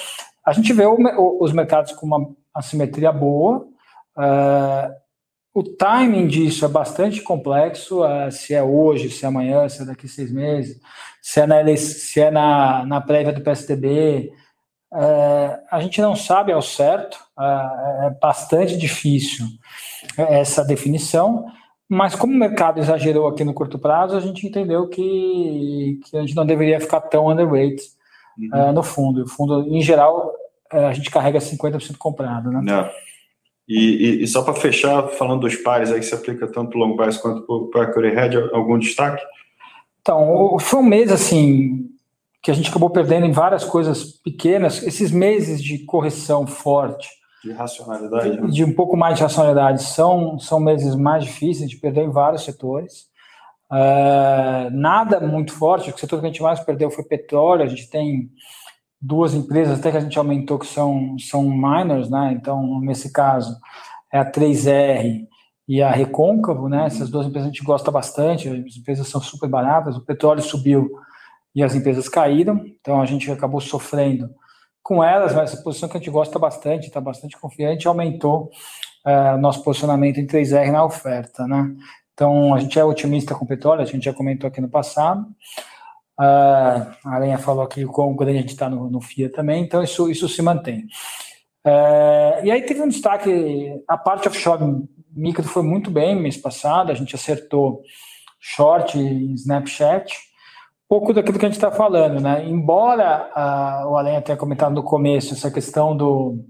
a 0.45 0.53
gente 0.53 0.73
vê 0.73 0.85
o, 0.85 0.95
o, 0.95 1.43
os 1.43 1.53
mercados 1.53 1.91
com 1.93 2.05
uma 2.05 2.29
assimetria 2.53 3.11
boa. 3.11 3.67
Uh, 4.17 5.01
o 5.53 5.63
timing 5.63 6.27
disso 6.27 6.65
é 6.65 6.67
bastante 6.67 7.21
complexo, 7.21 8.03
uh, 8.03 8.31
se 8.31 8.53
é 8.53 8.63
hoje, 8.63 9.09
se 9.09 9.23
é 9.23 9.27
amanhã, 9.27 9.69
se 9.69 9.81
é 9.81 9.85
daqui 9.85 10.07
seis 10.07 10.31
meses, 10.31 10.79
se 11.21 11.39
é 11.41 11.45
na, 11.45 11.77
se 11.77 12.19
é 12.19 12.31
na, 12.31 12.85
na 12.85 13.01
prévia 13.01 13.33
do 13.33 13.41
PSDB, 13.41 14.31
é, 14.93 15.59
a 15.71 15.79
gente 15.79 16.01
não 16.01 16.15
sabe 16.15 16.51
ao 16.51 16.61
certo, 16.61 17.17
é, 17.39 18.07
é 18.07 18.09
bastante 18.21 18.77
difícil 18.77 19.45
essa 20.17 20.65
definição, 20.65 21.45
mas 21.87 22.15
como 22.15 22.33
o 22.33 22.37
mercado 22.37 22.79
exagerou 22.79 23.27
aqui 23.27 23.43
no 23.43 23.53
curto 23.53 23.77
prazo, 23.77 24.15
a 24.15 24.19
gente 24.19 24.45
entendeu 24.45 24.87
que, 24.87 25.99
que 26.05 26.17
a 26.17 26.21
gente 26.21 26.35
não 26.35 26.45
deveria 26.45 26.79
ficar 26.79 27.01
tão 27.01 27.27
underweight 27.27 27.81
uhum. 28.37 28.49
é, 28.53 28.71
no 28.71 28.83
fundo. 28.83 29.23
O 29.23 29.27
fundo, 29.27 29.67
em 29.67 29.81
geral, 29.81 30.33
é, 30.71 30.85
a 30.85 30.93
gente 30.93 31.11
carrega 31.11 31.39
50% 31.39 31.97
comprado, 31.97 32.49
né? 32.49 32.73
É. 32.73 33.11
E, 33.67 33.77
e, 33.77 34.23
e, 34.23 34.27
só 34.27 34.41
para 34.41 34.53
fechar, 34.53 35.07
falando 35.09 35.41
dos 35.41 35.55
pares 35.55 35.91
aí 35.91 35.99
que 35.99 36.05
se 36.05 36.15
aplica 36.15 36.47
tanto 36.47 36.71
para 36.71 36.79
long 36.79 36.97
bias 36.97 37.17
quanto 37.17 37.69
para 37.69 37.81
a 37.81 37.83
Equity 37.85 38.17
Hedge, 38.17 38.49
algum 38.53 38.77
destaque? 38.77 39.23
Então, 40.01 40.57
foi 40.59 40.79
um 40.79 40.83
mês 40.83 41.11
assim 41.11 41.89
que 42.41 42.49
a 42.49 42.53
gente 42.53 42.69
acabou 42.69 42.89
perdendo 42.89 43.25
em 43.25 43.31
várias 43.31 43.63
coisas 43.63 44.03
pequenas, 44.03 44.81
esses 44.83 45.11
meses 45.11 45.61
de 45.61 45.85
correção 45.85 46.47
forte. 46.47 47.07
De 47.43 47.51
racionalidade. 47.51 48.31
De, 48.31 48.41
né? 48.41 48.47
de 48.47 48.63
um 48.63 48.73
pouco 48.73 48.97
mais 48.97 49.17
de 49.17 49.23
racionalidade, 49.23 49.83
são, 49.83 50.39
são 50.39 50.59
meses 50.59 50.95
mais 50.95 51.23
difíceis 51.23 51.69
de 51.69 51.77
perder 51.77 52.03
em 52.03 52.11
vários 52.11 52.43
setores. 52.43 53.09
Uh, 53.71 54.69
nada 54.71 55.19
muito 55.19 55.53
forte, 55.53 55.91
o 55.91 55.97
setor 55.97 56.19
que 56.19 56.25
a 56.25 56.29
gente 56.29 56.41
mais 56.41 56.59
perdeu 56.59 56.89
foi 56.91 57.05
petróleo, 57.05 57.63
a 57.63 57.67
gente 57.67 57.89
tem 57.89 58.29
duas 58.99 59.33
empresas 59.33 59.79
até 59.79 59.91
que 59.91 59.97
a 59.97 60.01
gente 60.01 60.17
aumentou 60.17 60.59
que 60.59 60.67
são, 60.67 61.15
são 61.19 61.43
minors, 61.43 62.09
né? 62.09 62.33
Então, 62.33 62.79
nesse 62.81 63.11
caso, 63.13 63.55
é 64.11 64.19
a 64.19 64.29
3R 64.29 65.25
e 65.67 65.81
a 65.81 65.89
Recôncavo, 65.89 66.67
né? 66.67 66.85
Essas 66.87 67.09
duas 67.09 67.27
empresas 67.27 67.49
a 67.49 67.51
gente 67.51 67.63
gosta 67.63 67.89
bastante, 67.89 68.49
as 68.49 68.75
empresas 68.77 69.07
são 69.07 69.21
super 69.21 69.47
baratas, 69.47 69.95
o 69.95 70.05
petróleo 70.05 70.41
subiu 70.41 70.91
e 71.53 71.63
as 71.63 71.75
empresas 71.75 72.07
caíram, 72.07 72.63
então 72.79 73.01
a 73.01 73.05
gente 73.05 73.29
acabou 73.31 73.59
sofrendo 73.59 74.29
com 74.81 75.03
elas, 75.03 75.33
mas 75.33 75.51
essa 75.51 75.61
posição 75.61 75.87
que 75.87 75.97
a 75.97 75.99
gente 75.99 76.09
gosta 76.09 76.39
bastante, 76.39 76.87
está 76.87 76.99
bastante 76.99 77.39
confiante, 77.39 77.87
aumentou 77.87 78.49
uh, 79.05 79.37
nosso 79.37 79.63
posicionamento 79.63 80.19
em 80.19 80.25
3R 80.25 80.71
na 80.71 80.83
oferta, 80.83 81.45
né? 81.47 81.75
Então 82.13 82.53
a 82.53 82.59
gente 82.59 82.77
é 82.79 82.83
otimista 82.83 83.35
com 83.35 83.45
o 83.45 83.47
petróleo, 83.47 83.81
a 83.81 83.85
gente 83.85 84.03
já 84.03 84.13
comentou 84.13 84.47
aqui 84.47 84.61
no 84.61 84.69
passado. 84.69 85.21
Uh, 86.19 86.85
a 87.05 87.15
Aranha 87.15 87.37
falou 87.37 87.63
aqui 87.63 87.85
o 87.85 87.91
quão 87.91 88.15
grande 88.15 88.37
a 88.37 88.41
gente 88.41 88.49
está 88.49 88.69
no, 88.69 88.89
no 88.89 89.01
FIA 89.01 89.31
também, 89.31 89.63
então 89.63 89.83
isso, 89.83 90.09
isso 90.09 90.27
se 90.27 90.41
mantém. 90.41 90.85
Uh, 91.65 92.43
e 92.43 92.51
aí 92.51 92.61
teve 92.63 92.81
um 92.81 92.87
destaque, 92.87 93.81
a 93.87 93.97
parte 93.97 94.27
offshore 94.27 94.83
micro 95.13 95.43
foi 95.43 95.63
muito 95.63 95.91
bem 95.91 96.15
mês 96.15 96.37
passado, 96.37 96.91
a 96.91 96.95
gente 96.95 97.15
acertou 97.15 97.81
short 98.39 98.97
em 98.97 99.33
Snapchat, 99.33 100.11
pouco 100.91 101.13
daquilo 101.13 101.39
que 101.39 101.45
a 101.45 101.47
gente 101.47 101.55
está 101.55 101.71
falando, 101.71 102.19
né? 102.19 102.45
Embora 102.45 103.31
a, 103.33 103.87
o 103.87 103.95
Alenha 103.95 104.21
tenha 104.21 104.37
comentado 104.37 104.73
no 104.75 104.83
começo 104.83 105.33
essa 105.33 105.49
questão 105.49 105.95
do, 105.95 106.45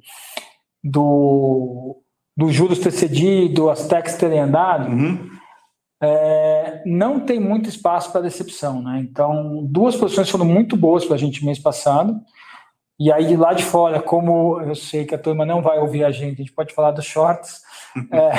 do, 0.84 2.02
do 2.36 2.52
juros 2.52 2.80
ter 2.80 2.90
cedido, 2.90 3.70
as 3.70 3.86
techs 3.86 4.16
terem 4.16 4.40
andado, 4.40 4.90
uhum. 4.90 5.30
é, 6.02 6.82
não 6.88 7.20
tem 7.20 7.40
muito 7.40 7.70
espaço 7.70 8.12
para 8.12 8.22
decepção, 8.22 8.82
né? 8.82 9.06
Então, 9.08 9.64
duas 9.70 9.96
posições 9.96 10.28
foram 10.28 10.46
muito 10.46 10.76
boas 10.76 11.06
para 11.06 11.14
a 11.14 11.20
gente 11.20 11.46
mês 11.46 11.60
passado. 11.60 12.20
E 13.00 13.12
aí, 13.12 13.38
lá 13.38 13.54
de 13.54 13.64
fora, 13.64 14.02
como 14.02 14.60
eu 14.60 14.74
sei 14.74 15.06
que 15.06 15.14
a 15.14 15.20
turma 15.20 15.46
não 15.46 15.62
vai 15.62 15.78
ouvir 15.78 16.04
a 16.04 16.10
gente, 16.10 16.34
a 16.34 16.44
gente 16.44 16.54
pode 16.54 16.74
falar 16.74 16.90
dos 16.90 17.06
shorts. 17.06 17.62
é, 18.12 18.32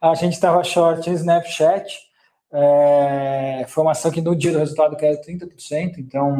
a 0.00 0.14
gente 0.14 0.32
estava 0.32 0.64
short 0.64 1.10
em 1.10 1.12
Snapchat, 1.12 2.05
é, 2.52 3.64
foi 3.68 3.82
uma 3.82 3.90
ação 3.90 4.10
que 4.10 4.20
no 4.20 4.36
dia 4.36 4.52
do 4.52 4.58
resultado 4.58 4.96
caiu 4.96 5.20
30%, 5.20 5.98
então 5.98 6.38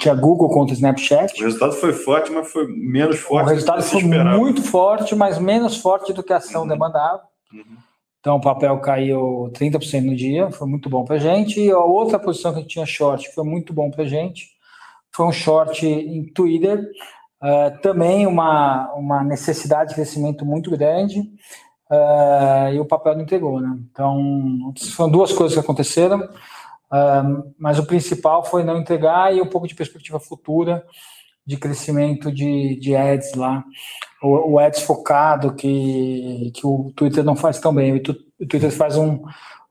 tinha 0.00 0.14
Google 0.14 0.48
contra 0.48 0.74
Snapchat. 0.74 1.40
O 1.40 1.44
resultado 1.44 1.74
foi 1.74 1.92
forte, 1.92 2.32
mas 2.32 2.50
foi 2.50 2.66
menos 2.66 3.18
forte. 3.18 3.46
O 3.46 3.50
resultado 3.50 3.82
foi 3.82 4.00
esperava. 4.00 4.38
muito 4.38 4.62
forte, 4.62 5.14
mas 5.14 5.38
menos 5.38 5.76
forte 5.76 6.12
do 6.12 6.22
que 6.22 6.32
a 6.32 6.38
ação 6.38 6.62
uhum. 6.62 6.68
demandava. 6.68 7.22
Uhum. 7.52 7.76
Então 8.18 8.36
o 8.36 8.40
papel 8.40 8.78
caiu 8.78 9.50
30% 9.52 10.04
no 10.04 10.16
dia, 10.16 10.50
foi 10.50 10.66
muito 10.66 10.88
bom 10.88 11.04
para 11.04 11.16
a 11.16 11.18
gente. 11.18 11.60
E 11.60 11.70
a 11.70 11.78
outra 11.78 12.18
posição 12.18 12.54
que 12.54 12.64
tinha 12.64 12.86
short, 12.86 13.28
foi 13.34 13.44
muito 13.44 13.72
bom 13.72 13.90
para 13.90 14.04
a 14.04 14.08
gente, 14.08 14.48
foi 15.14 15.26
um 15.26 15.32
short 15.32 15.86
em 15.86 16.24
Twitter, 16.32 16.88
uh, 17.42 17.78
também 17.82 18.26
uma, 18.26 18.90
uma 18.94 19.22
necessidade 19.22 19.90
de 19.90 19.96
crescimento 19.96 20.46
muito 20.46 20.70
grande 20.70 21.20
uh, 21.92 22.72
e 22.72 22.80
o 22.80 22.84
papel 22.84 23.14
não 23.14 23.22
entregou, 23.22 23.60
né? 23.60 23.78
Então, 23.90 24.72
foram 24.94 25.10
duas 25.10 25.32
coisas 25.32 25.54
que 25.54 25.60
aconteceram, 25.60 26.20
uh, 26.22 27.52
mas 27.58 27.78
o 27.78 27.86
principal 27.86 28.44
foi 28.44 28.64
não 28.64 28.78
entregar 28.78 29.34
e 29.34 29.40
um 29.40 29.48
pouco 29.48 29.68
de 29.68 29.74
perspectiva 29.74 30.18
futura 30.18 30.84
de 31.44 31.56
crescimento 31.56 32.30
de, 32.30 32.76
de 32.76 32.94
ads 32.94 33.34
lá, 33.34 33.64
o, 34.22 34.52
o 34.52 34.58
ads 34.60 34.82
focado 34.82 35.54
que, 35.54 36.52
que 36.54 36.64
o 36.64 36.92
Twitter 36.94 37.24
não 37.24 37.34
faz 37.34 37.58
tão 37.58 37.74
bem, 37.74 37.92
o, 37.92 37.96
o 37.96 38.46
Twitter 38.46 38.70
faz 38.70 38.96
um, 38.96 39.20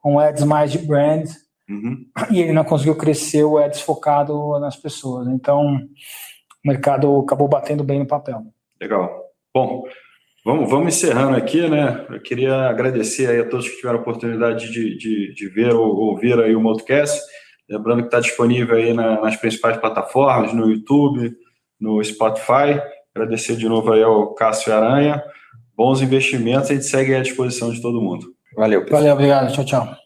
um 0.04 0.20
ads 0.20 0.44
mais 0.44 0.72
de 0.72 0.80
brand, 0.80 1.30
Uhum. 1.72 2.06
E 2.30 2.42
ele 2.42 2.52
não 2.52 2.66
conseguiu 2.66 2.98
crescer 2.98 3.44
o 3.44 3.58
ads 3.58 3.82
focado 3.82 4.60
nas 4.60 4.76
pessoas. 4.76 5.28
Então, 5.30 5.76
o 5.76 6.68
mercado 6.68 7.20
acabou 7.22 7.48
batendo 7.48 7.84
bem 7.84 8.00
no 8.00 8.06
papel. 8.06 8.44
Legal. 8.80 9.24
Bom, 9.54 9.84
Vamos, 10.43 10.69
vamos 10.69 10.95
encerrando 10.95 11.36
aqui, 11.36 11.69
né? 11.69 12.06
Eu 12.10 12.19
queria 12.19 12.67
agradecer 12.67 13.30
aí 13.30 13.39
a 13.39 13.47
todos 13.47 13.69
que 13.69 13.75
tiveram 13.75 13.99
a 13.99 14.01
oportunidade 14.01 14.71
de, 14.71 14.97
de, 14.97 15.34
de 15.36 15.49
ver 15.49 15.73
ou 15.73 15.95
ouvir 15.95 16.39
aí 16.39 16.56
o 16.56 16.62
Multicast. 16.62 17.21
Lembrando 17.69 17.99
que 17.99 18.08
está 18.08 18.19
disponível 18.19 18.75
aí 18.75 18.91
na, 18.91 19.21
nas 19.21 19.36
principais 19.36 19.77
plataformas, 19.77 20.51
no 20.51 20.67
YouTube, 20.67 21.32
no 21.80 22.04
Spotify. 22.04 22.82
Agradecer 23.15 23.56
de 23.56 23.69
novo 23.69 23.93
aí 23.93 24.01
ao 24.01 24.34
Cássio 24.34 24.73
Aranha. 24.73 25.23
Bons 25.77 26.01
investimentos, 26.01 26.71
a 26.71 26.73
gente 26.73 26.86
segue 26.86 27.13
à 27.15 27.21
disposição 27.21 27.71
de 27.71 27.82
todo 27.82 28.01
mundo. 28.01 28.25
Valeu, 28.56 28.82
pessoal. 28.82 29.01
Valeu, 29.01 29.13
obrigado. 29.13 29.54
Tchau, 29.54 29.65
tchau. 29.65 30.01